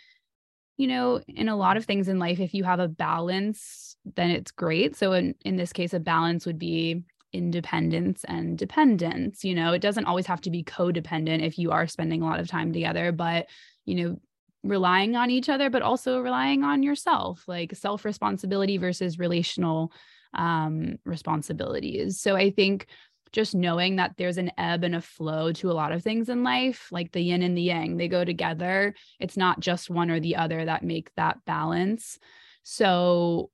you 0.77 0.87
know 0.87 1.21
in 1.27 1.49
a 1.49 1.55
lot 1.55 1.77
of 1.77 1.85
things 1.85 2.07
in 2.07 2.17
life 2.17 2.39
if 2.39 2.53
you 2.53 2.63
have 2.63 2.79
a 2.79 2.87
balance 2.87 3.95
then 4.15 4.31
it's 4.31 4.51
great. 4.51 4.95
So 4.95 5.13
in, 5.13 5.35
in 5.45 5.55
this 5.55 5.71
case 5.71 5.93
a 5.93 5.99
balance 5.99 6.45
would 6.45 6.59
be 6.59 7.03
independence 7.31 8.23
and 8.25 8.57
dependence 8.57 9.43
you 9.43 9.55
know? 9.55 9.73
It 9.73 9.81
doesn't 9.81 10.05
always 10.05 10.25
have 10.27 10.41
to 10.41 10.51
be 10.51 10.63
codependent 10.63 11.43
if 11.43 11.57
you 11.57 11.71
are 11.71 11.87
spending 11.87 12.21
a 12.21 12.25
lot 12.25 12.39
of 12.39 12.47
time 12.47 12.73
together 12.73 13.11
but 13.11 13.47
you 13.85 13.95
know 13.95 14.19
relying 14.63 15.15
on 15.15 15.29
each 15.29 15.49
other, 15.49 15.69
but 15.69 15.81
also 15.81 16.19
relying 16.19 16.63
on 16.63 16.83
yourself, 16.83 17.43
like 17.47 17.75
self 17.75 18.05
responsibility 18.05 18.77
versus 18.77 19.19
relational 19.19 19.91
um, 20.33 20.95
responsibilities. 21.05 22.19
So 22.19 22.35
I 22.35 22.49
think 22.49 22.87
just 23.33 23.55
knowing 23.55 23.95
that 23.95 24.13
there's 24.17 24.37
an 24.37 24.51
ebb 24.57 24.83
and 24.83 24.95
a 24.95 25.01
flow 25.01 25.51
to 25.51 25.71
a 25.71 25.73
lot 25.73 25.91
of 25.91 26.03
things 26.03 26.29
in 26.29 26.43
life, 26.43 26.87
like 26.91 27.11
the 27.11 27.21
yin 27.21 27.41
and 27.41 27.57
the 27.57 27.63
yang, 27.63 27.97
they 27.97 28.07
go 28.07 28.23
together. 28.23 28.93
It's 29.19 29.35
not 29.35 29.59
just 29.59 29.89
one 29.89 30.11
or 30.11 30.19
the 30.19 30.35
other 30.35 30.63
that 30.65 30.83
make 30.83 31.13
that 31.15 31.43
balance. 31.45 32.19
So 32.61 33.49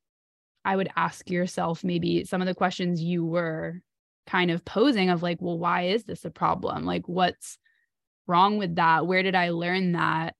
I 0.65 0.75
would 0.75 0.89
ask 0.95 1.29
yourself 1.29 1.83
maybe 1.83 2.25
some 2.25 2.41
of 2.41 2.47
the 2.47 2.53
questions 2.53 3.01
you 3.01 3.25
were 3.25 3.81
kind 4.27 4.51
of 4.51 4.65
posing 4.65 5.09
of 5.09 5.23
like, 5.23 5.41
well, 5.41 5.57
why 5.57 5.83
is 5.83 6.03
this 6.03 6.25
a 6.25 6.29
problem? 6.29 6.85
Like, 6.85 7.07
what's 7.07 7.57
wrong 8.27 8.57
with 8.57 8.75
that? 8.75 9.07
Where 9.07 9.23
did 9.23 9.33
I 9.33 9.49
learn 9.49 9.93
that? 9.93 10.35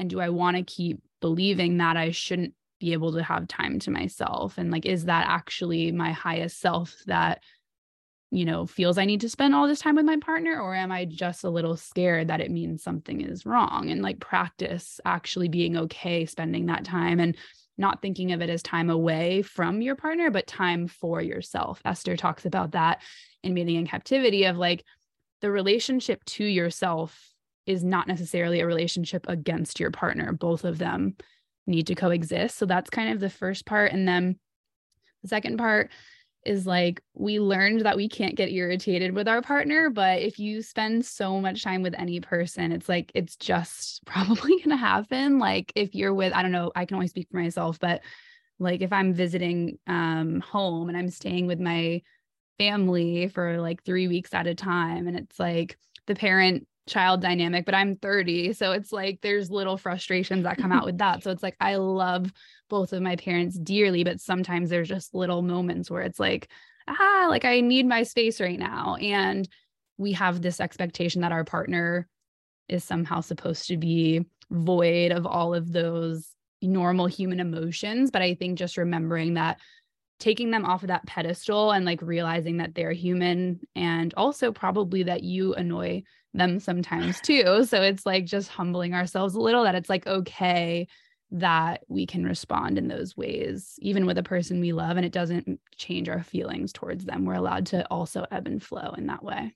And 0.00 0.08
do 0.08 0.18
i 0.18 0.30
want 0.30 0.56
to 0.56 0.62
keep 0.62 1.02
believing 1.20 1.76
that 1.76 1.96
i 1.96 2.10
shouldn't 2.10 2.54
be 2.80 2.94
able 2.94 3.12
to 3.12 3.22
have 3.22 3.46
time 3.46 3.78
to 3.80 3.90
myself? 3.90 4.56
And 4.56 4.70
like 4.70 4.86
is 4.86 5.04
that 5.04 5.26
actually 5.28 5.92
my 5.92 6.12
highest 6.12 6.58
self 6.58 6.96
that 7.06 7.42
you 8.30 8.46
know 8.46 8.64
feels 8.64 8.96
i 8.96 9.04
need 9.04 9.20
to 9.20 9.28
spend 9.28 9.54
all 9.54 9.68
this 9.68 9.80
time 9.80 9.96
with 9.96 10.06
my 10.06 10.16
partner? 10.16 10.58
Or 10.58 10.74
am 10.74 10.90
i 10.90 11.04
just 11.04 11.44
a 11.44 11.50
little 11.50 11.76
scared 11.76 12.28
that 12.28 12.40
it 12.40 12.50
means 12.50 12.82
something 12.82 13.20
is 13.20 13.44
wrong? 13.44 13.90
And 13.90 14.00
like 14.00 14.18
practice 14.18 14.98
actually 15.04 15.48
being 15.48 15.76
okay 15.76 16.24
spending 16.24 16.66
that 16.66 16.84
time 16.84 17.20
and 17.20 17.36
not 17.76 18.00
thinking 18.00 18.32
of 18.32 18.40
it 18.40 18.50
as 18.50 18.62
time 18.62 18.88
away 18.88 19.42
from 19.42 19.82
your 19.82 19.96
partner 19.96 20.30
but 20.30 20.46
time 20.46 20.88
for 20.88 21.20
yourself. 21.20 21.82
Esther 21.84 22.16
talks 22.16 22.46
about 22.46 22.72
that 22.72 23.02
in 23.42 23.52
mating 23.52 23.76
in 23.76 23.86
captivity 23.86 24.44
of 24.44 24.56
like 24.56 24.84
the 25.42 25.50
relationship 25.50 26.24
to 26.24 26.44
yourself 26.44 27.29
is 27.70 27.84
not 27.84 28.08
necessarily 28.08 28.60
a 28.60 28.66
relationship 28.66 29.26
against 29.28 29.78
your 29.78 29.90
partner. 29.90 30.32
Both 30.32 30.64
of 30.64 30.78
them 30.78 31.16
need 31.66 31.86
to 31.86 31.94
coexist. 31.94 32.58
So 32.58 32.66
that's 32.66 32.90
kind 32.90 33.12
of 33.12 33.20
the 33.20 33.30
first 33.30 33.64
part. 33.64 33.92
And 33.92 34.06
then 34.06 34.38
the 35.22 35.28
second 35.28 35.56
part 35.56 35.90
is 36.44 36.66
like 36.66 37.02
we 37.14 37.38
learned 37.38 37.82
that 37.82 37.96
we 37.96 38.08
can't 38.08 38.34
get 38.34 38.50
irritated 38.50 39.14
with 39.14 39.28
our 39.28 39.42
partner, 39.42 39.90
but 39.90 40.20
if 40.20 40.38
you 40.38 40.62
spend 40.62 41.04
so 41.04 41.40
much 41.40 41.62
time 41.62 41.82
with 41.82 41.94
any 41.96 42.18
person, 42.18 42.72
it's 42.72 42.88
like 42.88 43.12
it's 43.14 43.36
just 43.36 44.04
probably 44.06 44.56
going 44.56 44.70
to 44.70 44.76
happen. 44.76 45.38
Like 45.38 45.72
if 45.76 45.94
you're 45.94 46.14
with, 46.14 46.32
I 46.32 46.42
don't 46.42 46.52
know, 46.52 46.72
I 46.74 46.86
can 46.86 46.96
only 46.96 47.08
speak 47.08 47.28
for 47.30 47.36
myself, 47.36 47.78
but 47.78 48.00
like 48.58 48.80
if 48.80 48.92
I'm 48.92 49.14
visiting 49.14 49.78
um, 49.86 50.40
home 50.40 50.88
and 50.88 50.98
I'm 50.98 51.10
staying 51.10 51.46
with 51.46 51.60
my 51.60 52.02
family 52.58 53.28
for 53.28 53.58
like 53.60 53.84
three 53.84 54.08
weeks 54.08 54.34
at 54.34 54.46
a 54.46 54.54
time, 54.54 55.06
and 55.06 55.16
it's 55.16 55.38
like 55.38 55.78
the 56.06 56.14
parent 56.14 56.66
child 56.90 57.22
dynamic, 57.22 57.64
but 57.64 57.74
I'm 57.74 57.96
30. 57.96 58.52
So 58.52 58.72
it's 58.72 58.92
like 58.92 59.20
there's 59.22 59.50
little 59.50 59.76
frustrations 59.76 60.44
that 60.44 60.58
come 60.58 60.72
out 60.72 60.84
with 60.84 60.98
that. 60.98 61.22
So 61.30 61.30
it's 61.30 61.42
like 61.42 61.56
I 61.60 61.76
love 61.76 62.32
both 62.68 62.92
of 62.92 63.02
my 63.02 63.16
parents 63.16 63.58
dearly, 63.58 64.04
but 64.04 64.20
sometimes 64.20 64.70
there's 64.70 64.88
just 64.88 65.14
little 65.14 65.42
moments 65.42 65.90
where 65.90 66.02
it's 66.02 66.18
like, 66.18 66.48
ah, 66.88 67.26
like 67.28 67.44
I 67.44 67.60
need 67.60 67.86
my 67.86 68.02
space 68.02 68.40
right 68.40 68.58
now. 68.58 68.96
And 68.96 69.48
we 69.98 70.12
have 70.12 70.40
this 70.40 70.60
expectation 70.60 71.20
that 71.20 71.32
our 71.32 71.44
partner 71.44 72.08
is 72.68 72.84
somehow 72.84 73.20
supposed 73.20 73.68
to 73.68 73.76
be 73.76 74.24
void 74.50 75.12
of 75.12 75.26
all 75.26 75.54
of 75.54 75.72
those 75.72 76.30
normal 76.62 77.06
human 77.06 77.40
emotions. 77.40 78.10
But 78.10 78.22
I 78.22 78.34
think 78.34 78.58
just 78.58 78.76
remembering 78.76 79.34
that 79.34 79.58
taking 80.20 80.50
them 80.50 80.64
off 80.64 80.82
of 80.82 80.88
that 80.88 81.06
pedestal 81.06 81.72
and 81.72 81.84
like 81.84 82.00
realizing 82.02 82.58
that 82.58 82.74
they're 82.74 82.92
human 82.92 83.58
and 83.74 84.14
also 84.16 84.52
probably 84.52 85.02
that 85.02 85.24
you 85.24 85.54
annoy 85.54 86.02
them 86.34 86.60
sometimes 86.60 87.20
too. 87.24 87.64
So 87.64 87.82
it's 87.82 88.06
like 88.06 88.26
just 88.26 88.48
humbling 88.48 88.94
ourselves 88.94 89.34
a 89.34 89.40
little 89.40 89.64
that 89.64 89.74
it's 89.74 89.90
like 89.90 90.06
okay 90.06 90.86
that 91.32 91.82
we 91.88 92.06
can 92.06 92.24
respond 92.24 92.76
in 92.76 92.88
those 92.88 93.16
ways, 93.16 93.74
even 93.80 94.04
with 94.04 94.18
a 94.18 94.22
person 94.22 94.60
we 94.60 94.72
love, 94.72 94.96
and 94.96 95.06
it 95.06 95.12
doesn't 95.12 95.60
change 95.76 96.08
our 96.08 96.22
feelings 96.22 96.72
towards 96.72 97.04
them. 97.04 97.24
We're 97.24 97.34
allowed 97.34 97.66
to 97.66 97.86
also 97.86 98.26
ebb 98.30 98.46
and 98.46 98.62
flow 98.62 98.94
in 98.96 99.06
that 99.06 99.22
way. 99.22 99.54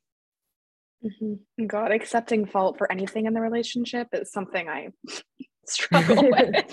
Mm-hmm. 1.04 1.66
God, 1.66 1.90
accepting 1.90 2.46
fault 2.46 2.78
for 2.78 2.90
anything 2.90 3.26
in 3.26 3.34
the 3.34 3.40
relationship 3.40 4.08
is 4.12 4.32
something 4.32 4.68
I 4.68 4.88
struggle 5.66 6.16
with. 6.30 6.72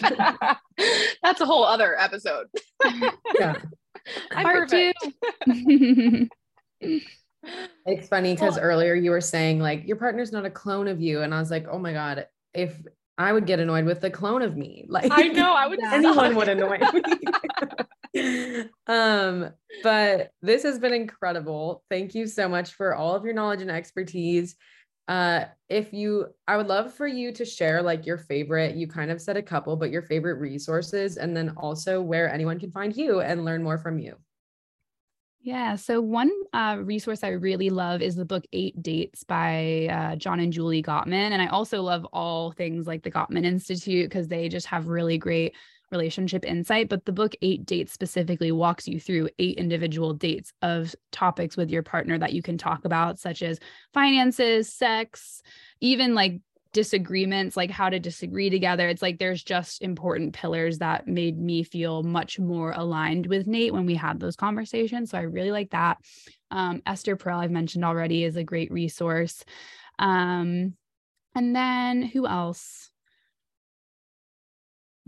That's 1.23 1.41
a 1.41 1.45
whole 1.45 1.63
other 1.63 1.99
episode. 1.99 2.47
yeah. 3.39 3.55
I'm 4.31 4.43
Part 4.43 4.69
perfect. 4.69 5.07
it's 7.85 8.07
funny 8.07 8.33
because 8.33 8.55
well, 8.55 8.63
earlier 8.63 8.95
you 8.95 9.11
were 9.11 9.21
saying 9.21 9.59
like 9.59 9.87
your 9.87 9.97
partner's 9.97 10.31
not 10.31 10.45
a 10.45 10.49
clone 10.49 10.87
of 10.87 11.01
you, 11.01 11.21
and 11.21 11.33
I 11.33 11.39
was 11.39 11.51
like, 11.51 11.67
oh 11.69 11.77
my 11.77 11.93
god, 11.93 12.27
if 12.53 12.79
I 13.17 13.31
would 13.31 13.45
get 13.45 13.59
annoyed 13.59 13.85
with 13.85 14.01
the 14.01 14.09
clone 14.09 14.41
of 14.41 14.57
me, 14.57 14.85
like 14.89 15.11
I 15.11 15.27
know 15.27 15.53
I 15.53 15.67
would. 15.67 15.79
anyone 15.83 16.35
would 16.35 16.49
annoy 16.49 16.79
me. 18.13 18.65
um, 18.87 19.51
but 19.83 20.31
this 20.41 20.63
has 20.63 20.79
been 20.79 20.93
incredible. 20.93 21.83
Thank 21.89 22.15
you 22.15 22.27
so 22.27 22.49
much 22.49 22.73
for 22.73 22.95
all 22.95 23.15
of 23.15 23.23
your 23.23 23.33
knowledge 23.33 23.61
and 23.61 23.71
expertise. 23.71 24.55
Uh, 25.07 25.45
if 25.67 25.93
you, 25.93 26.27
I 26.47 26.57
would 26.57 26.67
love 26.67 26.93
for 26.93 27.07
you 27.07 27.31
to 27.33 27.43
share 27.43 27.81
like 27.81 28.05
your 28.05 28.17
favorite, 28.17 28.75
you 28.75 28.87
kind 28.87 29.11
of 29.11 29.21
said 29.21 29.37
a 29.37 29.41
couple, 29.41 29.75
but 29.75 29.91
your 29.91 30.01
favorite 30.01 30.35
resources, 30.35 31.17
and 31.17 31.35
then 31.35 31.53
also 31.57 32.01
where 32.01 32.31
anyone 32.31 32.59
can 32.59 32.71
find 32.71 32.95
you 32.95 33.21
and 33.21 33.43
learn 33.43 33.63
more 33.63 33.77
from 33.77 33.99
you. 33.99 34.15
Yeah. 35.43 35.75
So, 35.75 36.01
one 36.01 36.31
uh, 36.53 36.77
resource 36.81 37.23
I 37.23 37.29
really 37.29 37.71
love 37.71 38.03
is 38.03 38.15
the 38.15 38.25
book 38.25 38.45
Eight 38.53 38.81
Dates 38.83 39.23
by 39.23 39.87
uh, 39.91 40.15
John 40.15 40.39
and 40.39 40.53
Julie 40.53 40.83
Gottman. 40.83 41.31
And 41.31 41.41
I 41.41 41.47
also 41.47 41.81
love 41.81 42.05
all 42.13 42.51
things 42.51 42.85
like 42.85 43.01
the 43.01 43.09
Gottman 43.09 43.43
Institute 43.43 44.07
because 44.07 44.27
they 44.27 44.49
just 44.49 44.67
have 44.67 44.87
really 44.87 45.17
great 45.17 45.55
relationship 45.91 46.45
insight. 46.45 46.89
But 46.89 47.05
the 47.05 47.11
book 47.11 47.33
Eight 47.41 47.65
Dates 47.65 47.91
specifically 47.91 48.51
walks 48.51 48.87
you 48.87 48.99
through 48.99 49.29
eight 49.39 49.57
individual 49.57 50.13
dates 50.13 50.53
of 50.61 50.95
topics 51.11 51.57
with 51.57 51.69
your 51.69 51.83
partner 51.83 52.17
that 52.17 52.33
you 52.33 52.41
can 52.41 52.57
talk 52.57 52.85
about, 52.85 53.19
such 53.19 53.41
as 53.41 53.59
finances, 53.93 54.71
sex, 54.71 55.41
even 55.79 56.15
like 56.15 56.39
disagreements, 56.73 57.57
like 57.57 57.71
how 57.71 57.89
to 57.89 57.99
disagree 57.99 58.49
together. 58.49 58.87
It's 58.87 59.01
like 59.01 59.19
there's 59.19 59.43
just 59.43 59.81
important 59.81 60.33
pillars 60.33 60.77
that 60.77 61.07
made 61.07 61.37
me 61.37 61.63
feel 61.63 62.03
much 62.03 62.39
more 62.39 62.71
aligned 62.71 63.27
with 63.27 63.47
Nate 63.47 63.73
when 63.73 63.85
we 63.85 63.95
had 63.95 64.19
those 64.19 64.35
conversations. 64.35 65.11
So 65.11 65.17
I 65.17 65.23
really 65.23 65.51
like 65.51 65.71
that. 65.71 65.97
Um, 66.49 66.81
Esther 66.85 67.17
Perel, 67.17 67.39
I've 67.39 67.51
mentioned 67.51 67.83
already, 67.83 68.23
is 68.23 68.37
a 68.37 68.43
great 68.43 68.71
resource. 68.71 69.43
Um, 69.99 70.75
and 71.35 71.55
then 71.55 72.03
who 72.03 72.27
else? 72.27 72.90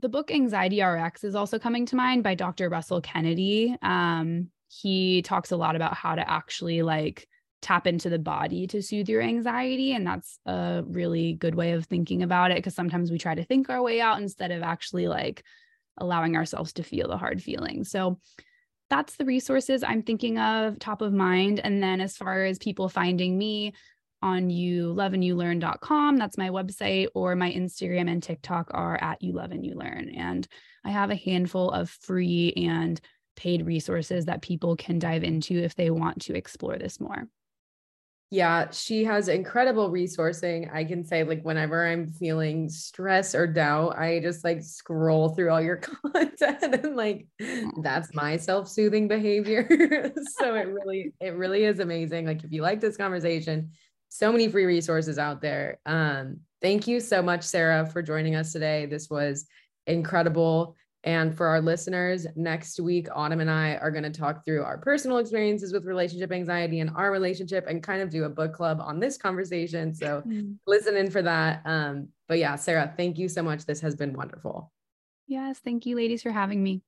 The 0.04 0.10
book 0.10 0.32
Anxiety 0.32 0.84
RX 0.84 1.24
is 1.24 1.34
also 1.34 1.58
coming 1.58 1.86
to 1.86 1.96
mind 1.96 2.24
by 2.24 2.36
Dr. 2.36 2.68
Russell 2.68 3.00
Kennedy. 3.00 3.74
Um, 3.82 4.50
he 4.68 5.22
talks 5.22 5.52
a 5.52 5.56
lot 5.56 5.78
about 5.78 5.94
how 5.94 6.16
to 6.16 6.30
actually 6.30 6.82
like 6.82 7.26
tap 7.62 7.88
into 7.88 8.10
the 8.10 8.20
body 8.20 8.68
to 8.68 8.82
soothe 8.82 9.08
your 9.08 9.22
anxiety. 9.22 9.94
And 9.94 10.06
that's 10.06 10.40
a 10.46 10.84
really 10.86 11.36
good 11.36 11.56
way 11.56 11.72
of 11.72 11.86
thinking 11.86 12.22
about 12.22 12.52
it 12.52 12.58
because 12.58 12.76
sometimes 12.76 13.12
we 13.12 13.18
try 13.18 13.34
to 13.34 13.46
think 13.46 13.70
our 13.70 13.82
way 13.82 14.02
out 14.02 14.22
instead 14.22 14.52
of 14.52 14.62
actually 14.62 15.08
like 15.08 15.42
allowing 15.98 16.36
ourselves 16.36 16.74
to 16.74 16.84
feel 16.84 17.08
the 17.08 17.16
hard 17.16 17.42
feelings. 17.42 17.90
So 17.90 18.20
that's 18.90 19.16
the 19.16 19.24
resources 19.24 19.86
I'm 19.86 20.04
thinking 20.04 20.38
of 20.38 20.80
top 20.80 21.02
of 21.02 21.14
mind. 21.14 21.62
And 21.62 21.82
then 21.82 22.02
as 22.02 22.18
far 22.18 22.44
as 22.44 22.58
people 22.58 22.90
finding 22.90 23.38
me 23.38 23.74
on 24.24 24.50
you 24.50 24.94
love 24.94 25.14
and 25.14 25.24
you 25.24 25.36
learn.com, 25.36 26.18
that's 26.18 26.38
my 26.38 26.50
website, 26.50 27.08
or 27.14 27.36
my 27.36 27.52
Instagram 27.52 28.10
and 28.10 28.24
TikTok 28.24 28.72
are 28.72 28.98
at 29.02 29.22
you 29.22 29.34
love 29.34 29.52
and 29.52 29.66
you 29.66 29.76
learn. 29.76 30.10
And 30.10 30.48
I 30.86 30.92
have 30.92 31.12
a 31.12 31.16
handful 31.16 31.70
of 31.70 31.90
free 31.90 32.54
and 32.56 33.00
paid 33.36 33.66
resources 33.66 34.26
that 34.26 34.42
people 34.42 34.76
can 34.76 34.98
dive 34.98 35.24
into 35.24 35.58
if 35.58 35.76
they 35.76 35.90
want 35.90 36.22
to 36.24 36.36
explore 36.36 36.78
this 36.78 37.00
more. 37.00 37.28
Yeah, 38.34 38.72
she 38.72 39.04
has 39.04 39.28
incredible 39.28 39.92
resourcing. 39.92 40.74
I 40.74 40.86
can 40.86 41.06
say, 41.06 41.24
like, 41.24 41.44
whenever 41.44 41.86
I'm 41.86 42.12
feeling 42.14 42.68
stress 42.68 43.36
or 43.36 43.46
doubt, 43.46 43.96
I 44.00 44.22
just 44.22 44.44
like 44.44 44.64
scroll 44.64 45.30
through 45.30 45.52
all 45.52 45.62
your 45.62 45.76
content 46.14 46.64
and 46.64 46.96
like 46.96 47.28
mm. 47.40 47.70
that's 47.84 48.12
my 48.16 48.38
self-soothing 48.38 49.08
behavior. 49.08 49.68
so 50.40 50.56
it 50.56 50.68
really, 50.68 51.14
it 51.22 51.36
really 51.36 51.66
is 51.66 51.80
amazing. 51.80 52.26
Like, 52.26 52.44
if 52.44 52.52
you 52.52 52.64
like 52.64 52.82
this 52.82 52.98
conversation, 52.98 53.70
so 54.14 54.32
many 54.32 54.48
free 54.48 54.66
resources 54.66 55.18
out 55.18 55.42
there. 55.42 55.80
Um, 55.88 56.42
thank 56.62 56.86
you 56.86 57.00
so 57.00 57.24
much, 57.24 57.42
Sarah, 57.42 57.84
for 57.88 58.04
joining 58.04 58.36
us 58.36 58.52
today. 58.52 58.86
This 58.86 59.10
was 59.10 59.48
incredible. 59.88 60.76
And 61.04 61.36
for 61.36 61.48
our 61.48 61.60
listeners, 61.60 62.28
next 62.36 62.80
week, 62.80 63.08
Autumn 63.12 63.40
and 63.40 63.50
I 63.50 63.74
are 63.78 63.90
going 63.90 64.04
to 64.04 64.12
talk 64.12 64.46
through 64.46 64.62
our 64.62 64.78
personal 64.78 65.18
experiences 65.18 65.74
with 65.74 65.86
relationship 65.86 66.32
anxiety 66.32 66.80
and 66.80 66.92
our 66.96 67.12
relationship 67.12 67.66
and 67.68 67.82
kind 67.82 68.04
of 68.04 68.12
do 68.12 68.26
a 68.26 68.30
book 68.30 68.54
club 68.54 68.80
on 68.80 69.00
this 69.00 69.18
conversation. 69.18 69.96
So 69.96 70.22
mm. 70.22 70.58
listen 70.68 70.96
in 70.96 71.10
for 71.10 71.24
that. 71.24 71.64
Um, 71.66 72.10
but 72.30 72.38
yeah, 72.38 72.56
Sarah, 72.56 72.94
thank 72.96 73.18
you 73.18 73.28
so 73.28 73.42
much. 73.42 73.66
This 73.66 73.82
has 73.82 73.96
been 73.96 74.14
wonderful. 74.14 74.72
Yes. 75.26 75.58
Thank 75.58 75.88
you, 75.88 75.96
ladies, 75.96 76.22
for 76.22 76.32
having 76.32 76.62
me. 76.62 76.84